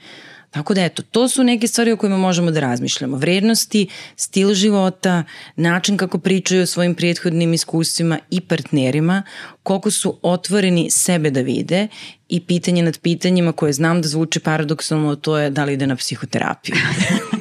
Tako 0.50 0.74
da 0.74 0.84
eto, 0.84 1.02
to 1.02 1.28
su 1.28 1.44
neke 1.44 1.66
stvari 1.66 1.92
o 1.92 1.96
kojima 1.96 2.18
možemo 2.18 2.50
da 2.50 2.60
razmišljamo. 2.60 3.16
Vrednosti, 3.16 3.88
stil 4.16 4.54
života, 4.54 5.24
način 5.56 5.96
kako 5.96 6.18
pričaju 6.18 6.62
o 6.62 6.66
svojim 6.66 6.94
prijethodnim 6.94 7.54
iskustvima 7.54 8.18
i 8.30 8.40
partnerima, 8.40 9.22
koliko 9.62 9.90
su 9.90 10.18
otvoreni 10.22 10.90
sebe 10.90 11.30
da 11.30 11.40
vide 11.40 11.88
i 12.28 12.40
pitanje 12.40 12.82
nad 12.82 12.98
pitanjima 12.98 13.52
koje 13.52 13.72
znam 13.72 14.02
da 14.02 14.08
zvuči 14.08 14.40
paradoksalno, 14.40 15.16
to 15.16 15.38
je 15.38 15.50
da 15.50 15.64
li 15.64 15.72
ide 15.72 15.86
na 15.86 15.96
psihoterapiju. 15.96 16.74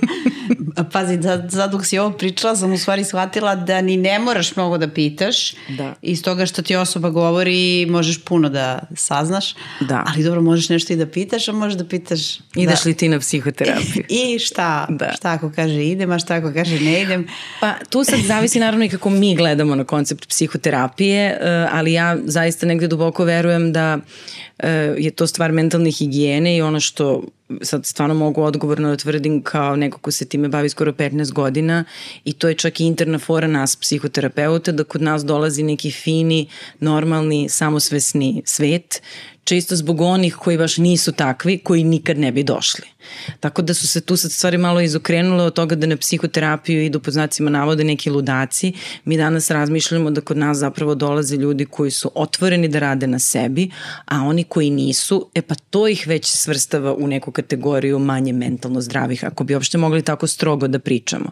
Pazi, 0.83 1.17
da, 1.17 1.49
sad 1.49 1.71
dok 1.71 1.85
si 1.85 1.99
ovo 1.99 2.11
pričala 2.11 2.55
sam 2.55 2.73
u 2.73 2.77
stvari 2.77 3.03
shvatila 3.03 3.55
da 3.55 3.81
ni 3.81 3.97
ne 3.97 4.19
moraš 4.19 4.55
mnogo 4.55 4.77
da 4.77 4.87
pitaš. 4.87 5.53
Da. 5.69 5.93
Iz 6.01 6.23
toga 6.23 6.45
što 6.45 6.61
ti 6.61 6.75
osoba 6.75 7.09
govori 7.09 7.85
možeš 7.89 8.23
puno 8.23 8.49
da 8.49 8.79
saznaš. 8.95 9.55
Da. 9.79 10.03
Ali 10.07 10.23
dobro, 10.23 10.41
možeš 10.41 10.69
nešto 10.69 10.93
i 10.93 10.95
da 10.95 11.05
pitaš, 11.05 11.47
a 11.47 11.51
možeš 11.51 11.77
da 11.77 11.85
pitaš... 11.85 12.39
Ideš 12.55 12.83
da. 12.83 12.89
li 12.89 12.93
ti 12.93 13.09
na 13.09 13.19
psihoterapiju? 13.19 14.05
I 14.33 14.39
šta? 14.39 14.85
Da. 14.89 15.11
Šta 15.17 15.31
ako 15.31 15.51
kaže 15.55 15.85
idem, 15.85 16.11
a 16.11 16.19
šta 16.19 16.35
ako 16.35 16.53
kaže 16.53 16.79
ne 16.79 17.01
idem? 17.01 17.27
Pa 17.59 17.73
tu 17.89 18.03
sad 18.03 18.19
zavisi 18.19 18.59
naravno 18.59 18.85
i 18.85 18.89
kako 18.89 19.09
mi 19.09 19.35
gledamo 19.35 19.75
na 19.75 19.83
koncept 19.83 20.27
psihoterapije, 20.27 21.39
eh, 21.41 21.67
ali 21.71 21.93
ja 21.93 22.17
zaista 22.25 22.65
negde 22.65 22.87
duboko 22.87 23.23
verujem 23.23 23.73
da 23.73 23.97
eh, 23.97 24.46
je 24.97 25.11
to 25.11 25.27
stvar 25.27 25.51
mentalne 25.51 25.91
higijene 25.91 26.57
i 26.57 26.61
ono 26.61 26.79
što 26.79 27.23
sad 27.61 27.85
stvarno 27.85 28.15
mogu 28.15 28.43
odgovorno 28.43 28.89
da 28.89 28.97
tvrdim 28.97 29.41
kao 29.43 29.75
neko 29.75 29.97
ko 29.99 30.11
se 30.11 30.25
time 30.25 30.47
bavi 30.47 30.69
skoro 30.69 30.91
15 30.91 31.31
godina 31.31 31.83
i 32.25 32.33
to 32.33 32.47
je 32.47 32.55
čak 32.55 32.79
i 32.79 32.83
interna 32.85 33.19
fora 33.19 33.47
nas 33.47 33.75
psihoterapeuta 33.75 34.71
da 34.71 34.83
kod 34.83 35.01
nas 35.01 35.25
dolazi 35.25 35.63
neki 35.63 35.91
fini, 35.91 36.47
normalni, 36.79 37.49
samosvesni 37.49 38.41
svet 38.45 39.01
čisto 39.43 39.75
zbog 39.75 40.01
onih 40.01 40.35
koji 40.35 40.57
baš 40.57 40.77
nisu 40.77 41.11
takvi, 41.11 41.57
koji 41.57 41.83
nikad 41.83 42.17
ne 42.17 42.31
bi 42.31 42.43
došli. 42.43 42.85
Tako 43.39 43.61
da 43.61 43.73
su 43.73 43.87
se 43.87 44.01
tu 44.01 44.17
sad 44.17 44.31
stvari 44.31 44.57
malo 44.57 44.81
izokrenule 44.81 45.43
od 45.43 45.53
toga 45.53 45.75
da 45.75 45.87
na 45.87 45.97
psihoterapiju 45.97 46.83
idu 46.83 46.99
po 46.99 47.11
znacima 47.11 47.49
navode 47.49 47.83
neki 47.83 48.09
ludaci. 48.09 48.73
Mi 49.05 49.17
danas 49.17 49.51
razmišljamo 49.51 50.11
da 50.11 50.21
kod 50.21 50.37
nas 50.37 50.57
zapravo 50.57 50.95
dolaze 50.95 51.35
ljudi 51.35 51.65
koji 51.65 51.91
su 51.91 52.11
otvoreni 52.15 52.67
da 52.67 52.79
rade 52.79 53.07
na 53.07 53.19
sebi, 53.19 53.69
a 54.05 54.21
oni 54.21 54.43
koji 54.43 54.69
nisu, 54.69 55.29
e 55.35 55.41
pa 55.41 55.55
to 55.55 55.87
ih 55.87 56.07
već 56.07 56.25
svrstava 56.25 56.93
u 56.93 57.07
neku 57.07 57.31
kategoriju 57.31 57.99
manje 57.99 58.33
mentalno 58.33 58.81
zdravih, 58.81 59.25
ako 59.25 59.43
bi 59.43 59.53
uopšte 59.53 59.77
mogli 59.77 60.01
tako 60.01 60.27
strogo 60.27 60.67
da 60.67 60.79
pričamo. 60.79 61.31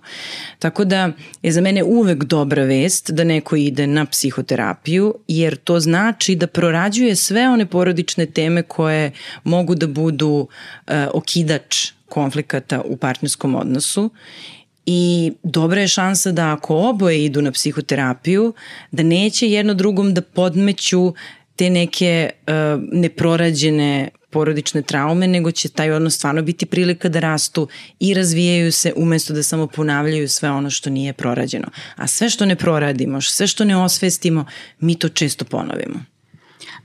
Tako 0.59 0.85
da 0.85 1.11
je 1.41 1.51
za 1.51 1.61
mene 1.61 1.83
uvek 1.83 2.23
dobra 2.23 2.63
vest 2.63 3.11
da 3.11 3.23
neko 3.23 3.55
ide 3.55 3.87
na 3.87 4.05
psihoterapiju, 4.05 5.13
jer 5.27 5.55
to 5.55 5.79
znači 5.79 6.35
da 6.35 6.47
prorađuje 6.47 7.15
sve 7.15 7.49
one 7.49 7.65
porodične 7.65 8.25
teme 8.25 8.63
koje 8.63 9.11
mogu 9.43 9.75
da 9.75 9.87
budu 9.87 10.27
uh, 10.27 10.93
okidač 11.13 11.64
konflikata 12.09 12.81
u 12.81 12.97
partnerskom 12.97 13.55
odnosu 13.55 14.09
i 14.85 15.31
dobra 15.43 15.81
je 15.81 15.87
šansa 15.87 16.31
da 16.31 16.53
ako 16.53 16.75
oboje 16.75 17.25
idu 17.25 17.41
na 17.41 17.51
psihoterapiju, 17.51 18.53
da 18.91 19.03
neće 19.03 19.49
jedno 19.49 19.73
drugom 19.73 20.13
da 20.13 20.21
podmeću 20.21 21.13
te 21.55 21.69
neke 21.69 22.29
uh, 22.47 22.53
neprorađene 22.91 24.09
porodične 24.29 24.81
traume, 24.81 25.27
nego 25.27 25.51
će 25.51 25.69
taj 25.69 25.91
odnos 25.91 26.15
stvarno 26.15 26.41
biti 26.41 26.65
prilika 26.65 27.09
da 27.09 27.19
rastu 27.19 27.67
i 27.99 28.13
razvijaju 28.13 28.71
se 28.71 28.93
umesto 28.95 29.33
da 29.33 29.43
samo 29.43 29.67
ponavljaju 29.67 30.29
sve 30.29 30.51
ono 30.51 30.69
što 30.69 30.89
nije 30.89 31.13
prorađeno. 31.13 31.67
A 31.95 32.07
sve 32.07 32.29
što 32.29 32.45
ne 32.45 32.55
proradimo, 32.55 33.21
sve 33.21 33.47
što 33.47 33.65
ne 33.65 33.77
osvestimo, 33.77 34.45
mi 34.79 34.95
to 34.99 35.09
često 35.09 35.45
ponovimo. 35.45 36.03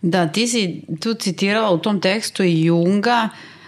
Da, 0.02 0.28
ti 0.28 0.48
si 0.48 0.83
tu 1.00 1.14
citirala 1.14 1.70
u 1.70 1.78
tom 1.78 2.00
tekstu 2.00 2.44
i 2.44 2.64
Junga 2.64 3.28
e, 3.28 3.60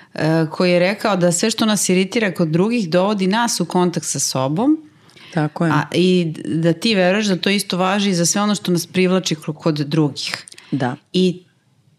koji 0.50 0.70
je 0.70 0.78
rekao 0.78 1.16
da 1.16 1.32
sve 1.32 1.50
što 1.50 1.66
nas 1.66 1.88
iritira 1.88 2.34
kod 2.34 2.48
drugih 2.48 2.90
dovodi 2.90 3.26
nas 3.26 3.60
u 3.60 3.64
kontakt 3.64 4.06
sa 4.06 4.18
sobom 4.18 4.92
Tako 5.34 5.66
je. 5.66 5.72
A, 5.72 5.82
I 5.92 6.34
da 6.44 6.72
ti 6.72 6.94
veruješ 6.94 7.26
da 7.26 7.36
to 7.36 7.50
isto 7.50 7.76
važi 7.76 8.10
i 8.10 8.14
za 8.14 8.26
sve 8.26 8.42
ono 8.42 8.54
što 8.54 8.72
nas 8.72 8.86
privlači 8.86 9.34
kod 9.34 9.74
drugih. 9.74 10.46
Da. 10.70 10.96
I 11.12 11.42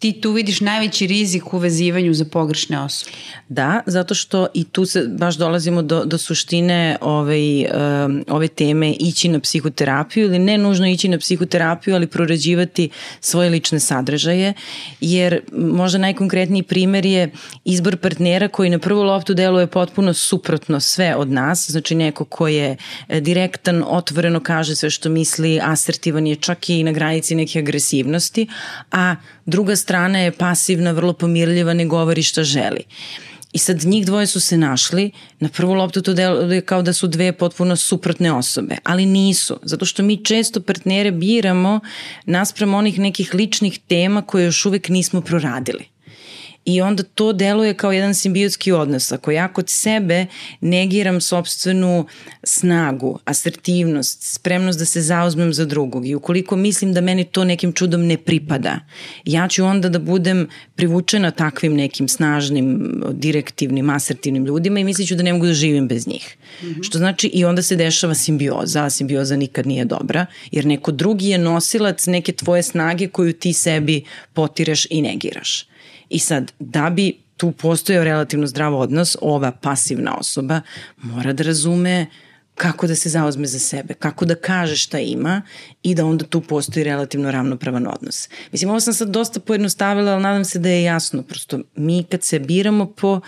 ti 0.04 0.12
tu 0.22 0.32
vidiš 0.32 0.62
najveći 0.62 1.08
rizik 1.08 1.54
u 1.54 1.58
vezivanju 1.58 2.14
za 2.14 2.26
pogrešne 2.26 2.80
osobe. 2.80 3.12
Da, 3.50 3.82
zato 3.86 4.16
što 4.16 4.48
i 4.54 4.64
tu 4.64 4.86
se 4.86 5.08
baš 5.08 5.36
dolazimo 5.36 5.82
do, 5.82 6.06
do 6.06 6.18
suštine 6.18 6.98
ovaj, 7.02 7.66
um, 7.66 8.24
ove 8.30 8.48
teme 8.48 8.92
ići 8.92 9.28
na 9.28 9.40
psihoterapiju 9.40 10.26
ili 10.26 10.40
ne 10.40 10.58
nužno 10.58 10.88
ići 10.88 11.08
na 11.08 11.18
psihoterapiju, 11.18 11.96
ali 11.96 12.08
prorađivati 12.08 12.90
svoje 13.20 13.50
lične 13.50 13.80
sadržaje, 13.80 14.54
jer 15.02 15.40
možda 15.54 15.98
najkonkretniji 15.98 16.64
primer 16.64 17.06
je 17.06 17.32
izbor 17.66 17.98
partnera 17.98 18.48
koji 18.48 18.70
na 18.70 18.80
prvu 18.80 19.04
loptu 19.04 19.34
deluje 19.34 19.68
potpuno 19.68 20.14
suprotno 20.14 20.80
sve 20.80 21.16
od 21.16 21.32
nas, 21.32 21.72
znači 21.72 21.96
neko 21.96 22.26
ko 22.26 22.48
je 22.48 22.78
e, 23.08 23.22
direktan, 23.22 23.84
otvoreno 23.88 24.40
kaže 24.40 24.76
sve 24.76 24.90
što 24.90 25.10
misli, 25.10 25.60
asertivan 25.64 26.28
je 26.28 26.36
čak 26.36 26.70
i 26.70 26.84
na 26.84 26.92
granici 26.92 27.36
neke 27.36 27.60
agresivnosti, 27.60 28.48
a 28.92 29.16
druga 29.46 29.76
strana 29.76 29.93
je 29.98 30.32
pasivna, 30.32 30.92
vrlo 30.92 31.14
pomirljiva, 31.14 31.74
ne 31.74 31.86
govori 31.86 32.24
šta 32.24 32.44
želi. 32.44 32.84
I 33.54 33.58
sad 33.58 33.84
njih 33.86 34.06
dvoje 34.06 34.28
su 34.28 34.40
se 34.40 34.58
našli, 34.58 35.12
na 35.40 35.50
prvu 35.50 35.74
loptu 35.74 36.02
to 36.02 36.14
deluje 36.14 36.62
kao 36.62 36.82
da 36.82 36.94
su 36.94 37.08
dve 37.08 37.32
potpuno 37.32 37.76
suprotne 37.76 38.32
osobe, 38.32 38.78
ali 38.84 39.06
nisu, 39.06 39.60
zato 39.64 39.86
što 39.86 40.04
mi 40.04 40.24
često 40.26 40.62
partnere 40.62 41.12
biramo 41.12 41.80
naspram 42.26 42.74
onih 42.74 43.00
nekih 43.00 43.34
ličnih 43.34 43.80
tema 43.88 44.22
koje 44.22 44.46
još 44.46 44.66
uvek 44.66 44.90
nismo 44.90 45.22
proradili 45.22 45.93
i 46.66 46.82
onda 46.82 47.04
to 47.04 47.34
deluje 47.34 47.74
kao 47.74 47.92
jedan 47.92 48.16
simbiotski 48.16 48.72
odnos. 48.72 49.12
Ako 49.12 49.32
ja 49.32 49.48
kod 49.54 49.70
sebe 49.70 50.26
negiram 50.62 51.22
sobstvenu 51.22 52.06
snagu, 52.44 53.20
asertivnost, 53.26 54.34
spremnost 54.34 54.80
da 54.80 54.86
se 54.86 55.02
zauzmem 55.02 55.54
za 55.54 55.66
drugog 55.66 56.08
i 56.08 56.16
ukoliko 56.16 56.56
mislim 56.56 56.94
da 56.94 57.02
meni 57.02 57.24
to 57.24 57.44
nekim 57.44 57.74
čudom 57.74 58.08
ne 58.08 58.18
pripada, 58.18 58.80
ja 59.26 59.48
ću 59.48 59.66
onda 59.66 59.90
da 59.90 60.00
budem 60.00 60.48
privučena 60.76 61.32
takvim 61.32 61.74
nekim 61.74 62.08
snažnim, 62.08 63.02
direktivnim, 63.12 63.90
asertivnim 63.90 64.46
ljudima 64.46 64.80
i 64.80 64.84
misliću 64.84 65.16
da 65.16 65.24
ne 65.24 65.34
mogu 65.34 65.46
da 65.46 65.54
živim 65.54 65.88
bez 65.88 66.08
njih. 66.08 66.38
Mm 66.62 66.66
-hmm. 66.66 66.84
Što 66.84 66.98
znači 66.98 67.28
i 67.28 67.46
onda 67.46 67.62
se 67.62 67.76
dešava 67.76 68.14
simbioza, 68.14 68.84
a 68.84 68.90
simbioza 68.90 69.36
nikad 69.36 69.68
nije 69.68 69.86
dobra, 69.86 70.26
jer 70.52 70.66
neko 70.66 70.92
drugi 70.92 71.28
je 71.28 71.38
nosilac 71.38 72.06
neke 72.08 72.32
tvoje 72.32 72.64
snage 72.64 73.08
koju 73.08 73.34
ti 73.34 73.54
sebi 73.54 74.04
potireš 74.34 74.88
i 74.90 75.02
negiraš. 75.02 75.73
I 76.10 76.20
sad, 76.20 76.52
da 76.60 76.90
bi 76.90 77.18
tu 77.38 77.52
postojao 77.52 78.04
relativno 78.04 78.48
zdrav 78.48 78.76
odnos, 78.76 79.18
ova 79.22 79.52
pasivna 79.52 80.16
osoba 80.18 80.62
mora 80.98 81.34
da 81.34 81.44
razume 81.44 82.06
kako 82.56 82.88
da 82.88 82.96
se 82.96 83.10
zauzme 83.10 83.48
za 83.48 83.60
sebe, 83.60 83.94
kako 83.94 84.26
da 84.26 84.36
kaže 84.36 84.76
šta 84.76 85.00
ima 85.00 85.42
i 85.84 85.96
da 85.96 86.06
onda 86.06 86.26
tu 86.26 86.42
postoji 86.42 86.84
relativno 86.84 87.32
ravnopravan 87.32 87.88
odnos. 87.88 88.30
Mislim, 88.52 88.70
ovo 88.70 88.80
sam 88.80 88.94
sad 88.94 89.10
dosta 89.10 89.40
pojednostavila, 89.40 90.12
ali 90.12 90.24
nadam 90.24 90.46
se 90.46 90.60
da 90.60 90.70
je 90.70 90.84
jasno. 90.84 91.24
Prosto 91.24 91.60
mi 91.76 92.04
kad 92.04 92.24
se 92.24 92.40
biramo 92.40 92.86
po 92.86 93.22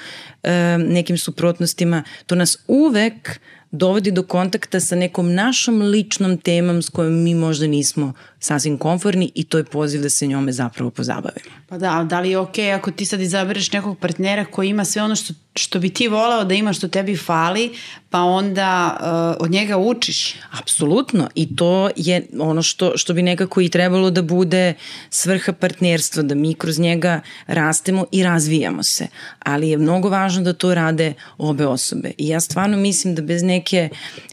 e, 0.44 0.78
nekim 0.78 1.18
suprotnostima, 1.18 2.04
to 2.26 2.36
nas 2.36 2.58
uvek 2.68 3.40
dovodi 3.78 4.12
do 4.12 4.24
kontakta 4.24 4.80
sa 4.80 4.96
nekom 4.96 5.34
našom 5.34 5.82
ličnom 5.82 6.38
temom 6.38 6.82
s 6.82 6.90
kojom 6.90 7.24
mi 7.24 7.36
možda 7.36 7.68
nismo 7.68 8.14
sasvim 8.40 8.78
konforni 8.78 9.32
i 9.36 9.44
to 9.44 9.58
je 9.58 9.64
poziv 9.64 10.02
da 10.02 10.10
se 10.10 10.28
njome 10.28 10.52
zapravo 10.52 10.90
pozabavimo. 10.90 11.56
Pa 11.68 11.78
da, 11.78 12.06
da 12.10 12.20
li 12.20 12.30
je 12.30 12.38
okej 12.38 12.66
okay 12.66 12.76
ako 12.76 12.92
ti 12.92 13.06
sad 13.06 13.22
izabereš 13.22 13.72
nekog 13.72 13.98
partnera 14.00 14.46
koji 14.46 14.70
ima 14.70 14.86
sve 14.86 15.02
ono 15.02 15.16
što, 15.16 15.34
što 15.56 15.80
bi 15.80 15.90
ti 15.90 16.08
voleo 16.08 16.44
da 16.44 16.54
ima 16.54 16.74
što 16.74 16.88
tebi 16.88 17.18
fali, 17.18 17.72
pa 18.16 18.22
onda 18.22 18.98
uh, 19.00 19.46
od 19.46 19.52
njega 19.52 19.78
učiš? 19.78 20.36
Apsolutno 20.52 21.30
i 21.36 21.56
to 21.56 21.90
je 21.96 22.28
ono 22.40 22.62
što, 22.62 22.98
što 22.98 23.14
bi 23.14 23.22
nekako 23.22 23.62
i 23.62 23.70
trebalo 23.70 24.12
da 24.12 24.22
bude 24.22 24.74
svrha 25.10 25.54
partnerstva, 25.54 26.24
da 26.24 26.36
mi 26.36 26.54
kroz 26.54 26.80
njega 26.80 27.22
rastemo 27.48 28.06
i 28.12 28.24
razvijamo 28.24 28.84
se. 28.84 29.08
Ali 29.40 29.70
je 29.70 29.78
mnogo 29.78 30.10
važno 30.10 30.44
da 30.44 30.54
to 30.54 30.74
rade 30.74 31.14
obe 31.38 31.68
osobe. 31.68 32.12
I 32.18 32.28
ja 32.28 32.40
stvarno 32.40 32.78
mislim 32.78 33.16
da 33.16 33.22
bez 33.22 33.44
neke 33.44 33.90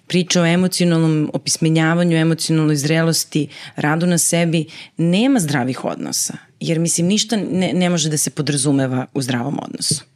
priče 0.06 0.40
o 0.40 0.46
emocionalnom 0.46 1.30
opismenjavanju, 1.34 2.16
emocionalnoj 2.16 2.76
zrelosti, 2.76 3.48
radu 3.76 4.06
na 4.06 4.18
sebi, 4.18 4.66
nema 4.96 5.40
zdravih 5.40 5.84
odnosa. 5.84 6.34
Jer 6.60 6.78
mislim, 6.78 7.06
ništa 7.06 7.36
ne, 7.36 7.72
ne 7.72 7.90
može 7.90 8.10
da 8.10 8.16
se 8.16 8.30
podrazumeva 8.30 9.06
u 9.14 9.22
zdravom 9.22 9.58
odnosu. 9.62 10.11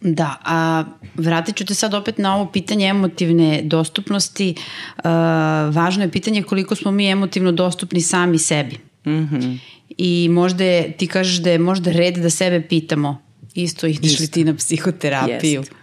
Da, 0.00 0.36
a 0.44 0.84
vratit 1.14 1.56
ću 1.56 1.64
te 1.64 1.74
sad 1.74 1.94
opet 1.94 2.18
na 2.18 2.36
ovo 2.36 2.46
pitanje 2.52 2.86
emotivne 2.86 3.62
dostupnosti. 3.62 4.54
Uh, 4.96 5.04
važno 5.74 6.02
je 6.02 6.10
pitanje 6.10 6.42
koliko 6.42 6.74
smo 6.74 6.90
mi 6.90 7.10
emotivno 7.10 7.52
dostupni 7.52 8.00
sami 8.00 8.38
sebi. 8.38 8.76
Mm 9.06 9.10
-hmm. 9.10 9.58
I 9.98 10.28
možda 10.30 10.64
je, 10.64 10.92
ti 10.92 11.06
kažeš 11.06 11.36
da 11.36 11.50
je 11.50 11.58
možda 11.58 11.92
red 11.92 12.16
da 12.16 12.30
sebe 12.30 12.68
pitamo 12.68 13.27
isto 13.62 13.86
ideš 13.86 14.20
li 14.20 14.26
ti 14.26 14.44
na 14.44 14.54
psihoterapiju? 14.54 15.60
Jeste. 15.60 15.74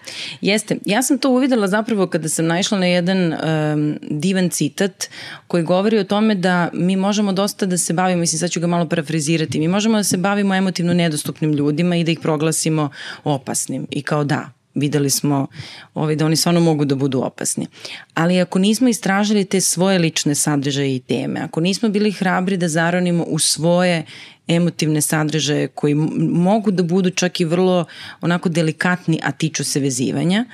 Jeste. 0.41 0.77
Ja 0.85 1.01
sam 1.01 1.17
to 1.17 1.29
uvidela 1.29 1.67
zapravo 1.67 2.07
kada 2.07 2.29
sam 2.29 2.45
naišla 2.45 2.79
na 2.79 2.85
jedan 2.85 3.33
um, 3.33 3.97
divan 4.01 4.49
citat 4.49 5.09
koji 5.47 5.63
govori 5.63 5.97
o 5.99 6.03
tome 6.03 6.35
da 6.35 6.69
mi 6.73 6.95
možemo 6.95 7.33
dosta 7.33 7.65
da 7.65 7.77
se 7.77 7.93
bavimo, 7.93 8.19
mislim 8.19 8.39
sad 8.39 8.51
ću 8.51 8.59
ga 8.59 8.67
malo 8.67 8.89
parafrizirati, 8.89 9.59
mi 9.59 9.67
možemo 9.67 9.97
da 9.97 10.03
se 10.03 10.17
bavimo 10.17 10.55
emotivno 10.55 10.93
nedostupnim 10.93 11.53
ljudima 11.53 11.95
i 11.95 12.03
da 12.03 12.11
ih 12.11 12.19
proglasimo 12.19 12.89
opasnim 13.23 13.87
i 13.91 14.01
kao 14.01 14.23
da, 14.23 14.51
videli 14.75 15.09
smo 15.09 15.47
ovaj, 15.93 16.15
da 16.15 16.25
oni 16.25 16.35
stvarno 16.35 16.59
mogu 16.59 16.85
da 16.85 16.95
budu 16.95 17.21
opasni. 17.21 17.67
Ali 18.13 18.41
ako 18.41 18.59
nismo 18.59 18.87
istražili 18.87 19.45
te 19.45 19.61
svoje 19.61 19.99
lične 19.99 20.35
sadržaje 20.35 20.95
i 20.95 20.99
teme, 20.99 21.39
ako 21.39 21.59
nismo 21.59 21.89
bili 21.89 22.11
hrabri 22.11 22.57
da 22.57 22.67
zaronimo 22.67 23.23
u 23.23 23.39
svoje 23.39 24.05
emotivne 24.47 25.01
sadržaje 25.01 25.67
koji 25.67 25.95
mogu 26.29 26.71
da 26.71 26.83
budu 26.83 27.09
čak 27.09 27.39
i 27.39 27.45
vrlo 27.45 27.85
onako 28.21 28.49
delikatni, 28.49 29.19
a 29.23 29.31
tiču 29.31 29.63
se 29.63 29.79
vezivanja, 29.79 30.45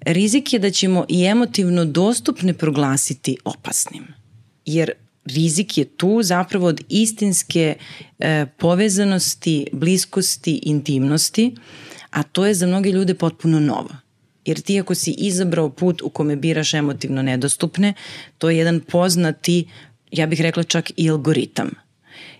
rizik 0.00 0.52
je 0.52 0.58
da 0.58 0.70
ćemo 0.70 1.04
i 1.08 1.24
emotivno 1.24 1.84
dostupne 1.84 2.54
proglasiti 2.54 3.36
opasnim. 3.44 4.06
Jer 4.64 4.92
rizik 5.24 5.78
je 5.78 5.84
tu 5.84 6.22
zapravo 6.22 6.66
od 6.66 6.80
istinske 6.88 7.74
e, 8.18 8.46
povezanosti, 8.58 9.66
bliskosti, 9.72 10.60
intimnosti, 10.62 11.54
a 12.10 12.22
to 12.22 12.46
je 12.46 12.54
za 12.54 12.66
mnoge 12.66 12.90
ljude 12.90 13.14
potpuno 13.14 13.60
novo. 13.60 13.90
Jer 14.44 14.60
ti 14.60 14.80
ako 14.80 14.94
si 14.94 15.14
izabrao 15.18 15.70
put 15.70 16.02
u 16.02 16.08
kome 16.08 16.36
biraš 16.36 16.74
emotivno 16.74 17.22
nedostupne, 17.22 17.94
to 18.38 18.50
je 18.50 18.58
jedan 18.58 18.80
poznati, 18.80 19.68
ja 20.10 20.26
bih 20.26 20.40
rekla 20.40 20.62
čak 20.62 20.92
i 20.96 21.10
algoritam– 21.10 21.70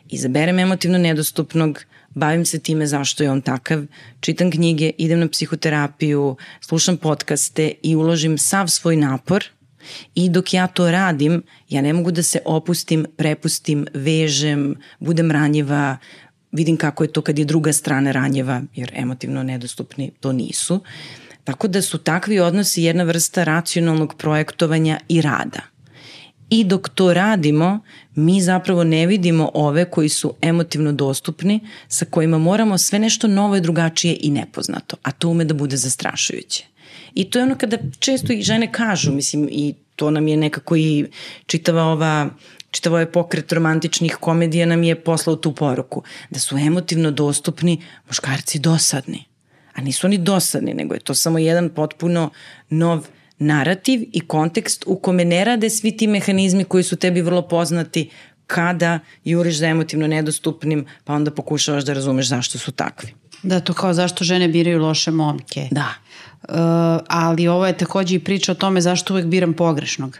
izaberem 0.08 0.58
emotivno 0.58 0.98
nedostupnog, 0.98 1.84
bavim 2.10 2.46
se 2.46 2.58
time 2.58 2.86
zašto 2.86 3.22
je 3.22 3.30
on 3.30 3.40
takav, 3.40 3.84
čitam 4.20 4.50
knjige, 4.50 4.92
idem 4.98 5.20
na 5.20 5.28
psihoterapiju, 5.28 6.36
slušam 6.60 6.96
podcaste 6.96 7.72
i 7.82 7.96
uložim 7.96 8.38
sav 8.38 8.68
svoj 8.68 8.96
napor 8.96 9.44
i 10.14 10.28
dok 10.28 10.54
ja 10.54 10.66
to 10.66 10.90
radim, 10.90 11.42
ja 11.68 11.82
ne 11.82 11.92
mogu 11.92 12.10
da 12.10 12.22
se 12.22 12.40
opustim, 12.44 13.06
prepustim, 13.16 13.86
vežem, 13.94 14.74
budem 14.98 15.30
ranjiva, 15.30 15.96
vidim 16.52 16.76
kako 16.76 17.04
je 17.04 17.12
to 17.12 17.22
kad 17.22 17.38
je 17.38 17.44
druga 17.44 17.72
strana 17.72 18.12
ranjiva, 18.12 18.62
jer 18.74 18.92
emotivno 18.94 19.42
nedostupni 19.42 20.10
to 20.20 20.32
nisu. 20.32 20.80
Tako 21.44 21.68
da 21.68 21.82
su 21.82 21.98
takvi 21.98 22.40
odnosi 22.40 22.82
jedna 22.82 23.04
vrsta 23.04 23.44
racionalnog 23.44 24.14
projektovanja 24.18 24.98
i 25.08 25.20
rada– 25.20 25.60
I 26.50 26.64
dok 26.64 26.88
to 26.88 27.14
radimo, 27.14 27.80
mi 28.14 28.42
zapravo 28.42 28.84
ne 28.84 29.06
vidimo 29.06 29.50
ove 29.54 29.90
koji 29.90 30.08
su 30.08 30.34
emotivno 30.42 30.92
dostupni, 30.92 31.60
sa 31.88 32.04
kojima 32.04 32.38
moramo 32.38 32.78
sve 32.78 32.98
nešto 32.98 33.28
novo 33.28 33.56
i 33.56 33.60
drugačije 33.60 34.16
i 34.20 34.30
nepoznato, 34.30 34.96
a 35.02 35.12
to 35.12 35.28
ume 35.28 35.44
da 35.44 35.54
bude 35.54 35.76
zastrašujuće. 35.76 36.64
I 37.14 37.30
to 37.30 37.38
je 37.38 37.42
ono 37.42 37.54
kada 37.54 37.76
često 37.98 38.32
i 38.32 38.42
žene 38.42 38.72
kažu, 38.72 39.12
mislim, 39.12 39.48
i 39.50 39.74
to 39.96 40.10
nam 40.10 40.28
je 40.28 40.36
nekako 40.36 40.76
i 40.76 41.06
čitava 41.46 41.84
ova 41.84 42.30
čitavo 42.70 42.96
ovaj 42.96 43.06
pokret 43.12 43.52
romantičnih 43.52 44.16
komedija 44.20 44.66
nam 44.66 44.82
je 44.82 44.94
poslao 44.94 45.36
tu 45.36 45.52
poruku, 45.52 46.02
da 46.30 46.38
su 46.38 46.56
emotivno 46.56 47.10
dostupni 47.10 47.82
muškarci 48.06 48.58
dosadni. 48.58 49.24
A 49.74 49.80
nisu 49.80 50.06
oni 50.06 50.18
dosadni, 50.18 50.74
nego 50.74 50.94
je 50.94 51.00
to 51.00 51.14
samo 51.14 51.38
jedan 51.38 51.68
potpuno 51.68 52.30
nov 52.70 53.06
narativ 53.38 54.08
i 54.12 54.20
kontekst 54.20 54.84
u 54.86 54.96
kome 54.96 55.24
ne 55.24 55.44
rade 55.44 55.70
svi 55.70 55.96
ti 55.96 56.06
mehanizmi 56.06 56.64
koji 56.64 56.84
su 56.84 56.96
tebi 56.96 57.20
vrlo 57.20 57.42
poznati 57.42 58.10
kada 58.46 58.98
juriš 59.24 59.58
za 59.58 59.66
emotivno 59.66 60.06
nedostupnim, 60.06 60.86
pa 61.04 61.14
onda 61.14 61.30
pokušavaš 61.30 61.84
da 61.84 61.92
razumeš 61.92 62.28
zašto 62.28 62.58
su 62.58 62.72
takvi. 62.72 63.14
Da, 63.42 63.60
to 63.60 63.72
kao 63.72 63.94
zašto 63.94 64.24
žene 64.24 64.48
biraju 64.48 64.82
loše 64.82 65.10
momke. 65.10 65.68
Da. 65.70 65.88
Uh, 66.48 66.54
ali 67.08 67.48
ovo 67.48 67.66
je 67.66 67.78
takođe 67.78 68.14
i 68.14 68.18
priča 68.18 68.52
o 68.52 68.54
tome 68.54 68.80
zašto 68.80 69.14
uvek 69.14 69.26
biram 69.26 69.52
pogrešnog. 69.52 70.18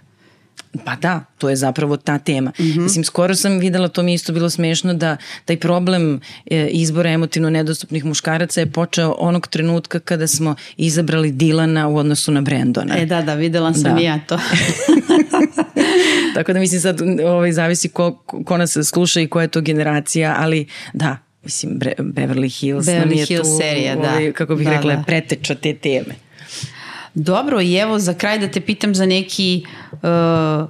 Pa 0.84 0.96
da, 0.96 1.24
to 1.38 1.50
je 1.50 1.56
zapravo 1.56 1.96
ta 1.96 2.18
tema. 2.18 2.52
Mm 2.58 2.62
-hmm. 2.62 2.80
Mislim, 2.80 3.04
skoro 3.04 3.34
sam 3.34 3.58
videla, 3.58 3.88
to 3.88 4.02
mi 4.02 4.14
isto 4.14 4.32
bilo 4.32 4.50
smešno, 4.50 4.94
da 4.94 5.16
taj 5.44 5.56
problem 5.56 6.20
e, 6.50 6.68
izbora 6.70 7.10
emotivno 7.10 7.50
nedostupnih 7.50 8.04
muškaraca 8.04 8.60
je 8.60 8.66
počeo 8.66 9.14
onog 9.18 9.46
trenutka 9.46 10.00
kada 10.00 10.26
smo 10.26 10.54
izabrali 10.76 11.32
Dilana 11.32 11.88
u 11.88 11.96
odnosu 11.96 12.32
na 12.32 12.40
Brendona. 12.40 12.98
E 12.98 13.06
da, 13.06 13.22
da, 13.22 13.34
videla 13.34 13.74
sam 13.74 13.94
da. 13.94 14.00
i 14.00 14.04
ja 14.04 14.20
to. 14.26 14.38
Tako 16.34 16.52
da 16.52 16.58
mislim 16.58 16.80
sad 16.80 17.00
ovaj, 17.24 17.52
zavisi 17.52 17.88
ko, 17.88 18.22
ko 18.44 18.56
nas 18.56 18.76
sluša 18.84 19.20
i 19.20 19.26
koja 19.26 19.42
je 19.42 19.48
to 19.48 19.60
generacija, 19.60 20.36
ali 20.38 20.66
da, 20.92 21.18
mislim 21.42 21.78
Bre 21.78 21.94
Beverly 21.98 22.60
Hills 22.60 22.86
Beverly 22.86 22.98
nam 22.98 23.12
je 23.12 23.26
Hills 23.26 23.48
tu, 23.48 23.58
serija, 23.60 23.96
da. 23.96 24.10
ovaj, 24.10 24.32
kako 24.32 24.54
bih 24.54 24.66
da, 24.66 24.72
rekla, 24.72 24.96
da. 24.96 25.02
preteča 25.02 25.54
te 25.54 25.74
teme. 25.74 26.14
Dobro, 27.18 27.60
i 27.60 27.74
evo 27.74 27.98
za 27.98 28.14
kraj 28.14 28.38
da 28.38 28.48
te 28.48 28.60
pitam 28.60 28.94
za 28.94 29.06
neki 29.06 29.64
uh, 29.92 30.68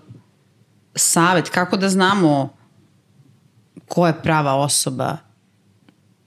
savet, 0.95 1.49
kako 1.49 1.77
da 1.77 1.89
znamo 1.89 2.57
ko 3.89 4.07
je 4.07 4.23
prava 4.23 4.55
osoba 4.55 5.17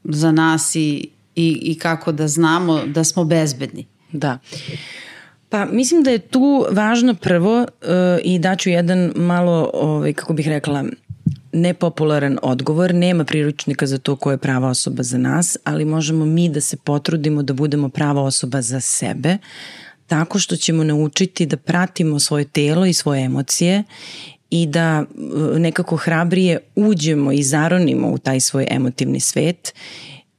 za 0.03 0.31
nas 0.31 0.75
i, 0.75 1.09
i, 1.35 1.59
i 1.61 1.79
kako 1.79 2.11
da 2.11 2.27
znamo 2.27 2.85
da 2.85 3.03
smo 3.03 3.23
bezbedni. 3.23 3.87
Da. 4.11 4.37
Pa 5.49 5.65
mislim 5.65 6.03
da 6.03 6.11
je 6.11 6.19
tu 6.19 6.65
važno 6.71 7.13
prvo 7.13 7.59
uh, 7.59 7.67
i 8.23 8.39
daću 8.39 8.69
jedan 8.69 9.13
malo, 9.15 9.71
ovaj, 9.73 10.13
kako 10.13 10.33
bih 10.33 10.47
rekla, 10.47 10.83
nepopularan 11.51 12.37
odgovor, 12.41 12.93
nema 12.93 13.23
priručnika 13.23 13.87
za 13.87 13.97
to 13.97 14.15
ko 14.15 14.31
je 14.31 14.37
prava 14.37 14.67
osoba 14.67 15.03
za 15.03 15.17
nas, 15.17 15.57
ali 15.63 15.85
možemo 15.85 16.25
mi 16.25 16.49
da 16.49 16.61
se 16.61 16.77
potrudimo 16.77 17.43
da 17.43 17.53
budemo 17.53 17.89
prava 17.89 18.21
osoba 18.21 18.61
za 18.61 18.79
sebe, 18.79 19.37
tako 20.09 20.39
što 20.39 20.55
ćemo 20.55 20.83
naučiti 20.83 21.45
da 21.45 21.57
pratimo 21.57 22.19
svoje 22.19 22.45
telo 22.45 22.85
i 22.85 22.93
svoje 22.93 23.23
emocije 23.23 23.83
i 24.49 24.65
da 24.65 25.05
e, 25.55 25.59
nekako 25.59 25.95
hrabrije 25.95 26.59
uđemo 26.75 27.31
i 27.31 27.43
zaronimo 27.43 28.11
u 28.11 28.17
taj 28.17 28.39
svoj 28.39 28.67
emotivni 28.69 29.19
svet 29.19 29.73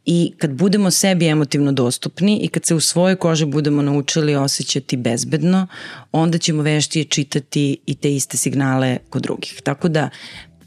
i 0.07 0.33
kad 0.39 0.51
budemo 0.51 0.91
sebi 0.91 1.27
emotivno 1.27 1.73
dostupni 1.73 2.41
i 2.43 2.49
kad 2.49 2.65
se 2.65 2.75
u 2.75 2.81
svojoj 2.81 3.17
koži 3.17 3.45
budemo 3.45 3.83
naučili 3.83 4.35
osjećati 4.35 4.97
bezbedno, 4.97 5.67
onda 6.13 6.39
ćemo 6.39 6.63
veštije 6.63 7.05
čitati 7.05 7.77
i 7.87 7.95
te 7.95 8.15
iste 8.15 8.37
signale 8.37 8.99
kod 9.11 9.23
drugih. 9.23 9.61
Tako 9.65 9.89
da 9.89 10.11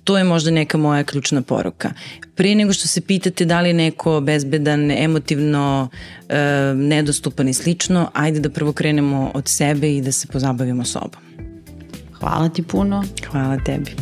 to 0.04 0.18
je 0.18 0.24
možda 0.24 0.52
neka 0.52 0.78
moja 0.78 1.04
ključna 1.04 1.42
poruka. 1.42 1.92
Prije 2.36 2.56
nego 2.56 2.74
što 2.74 2.88
se 2.88 3.02
pitate 3.02 3.46
da 3.46 3.62
li 3.62 3.70
je 3.70 3.74
neko 3.74 4.22
bezbedan, 4.22 4.92
emotivno 4.92 5.90
e, 6.30 6.38
nedostupan 6.76 7.48
i 7.48 7.54
slično, 7.54 8.10
ajde 8.14 8.40
da 8.40 8.50
prvo 8.50 8.74
krenemo 8.74 9.32
od 9.34 9.48
sebe 9.48 9.96
i 9.96 10.02
da 10.02 10.12
se 10.12 10.28
pozabavimo 10.28 10.86
sobom. 10.86 11.22
Hvala 12.20 12.50
ti 12.50 12.64
puno. 12.64 13.04
Hvala 13.32 13.58
tebi. 13.66 13.96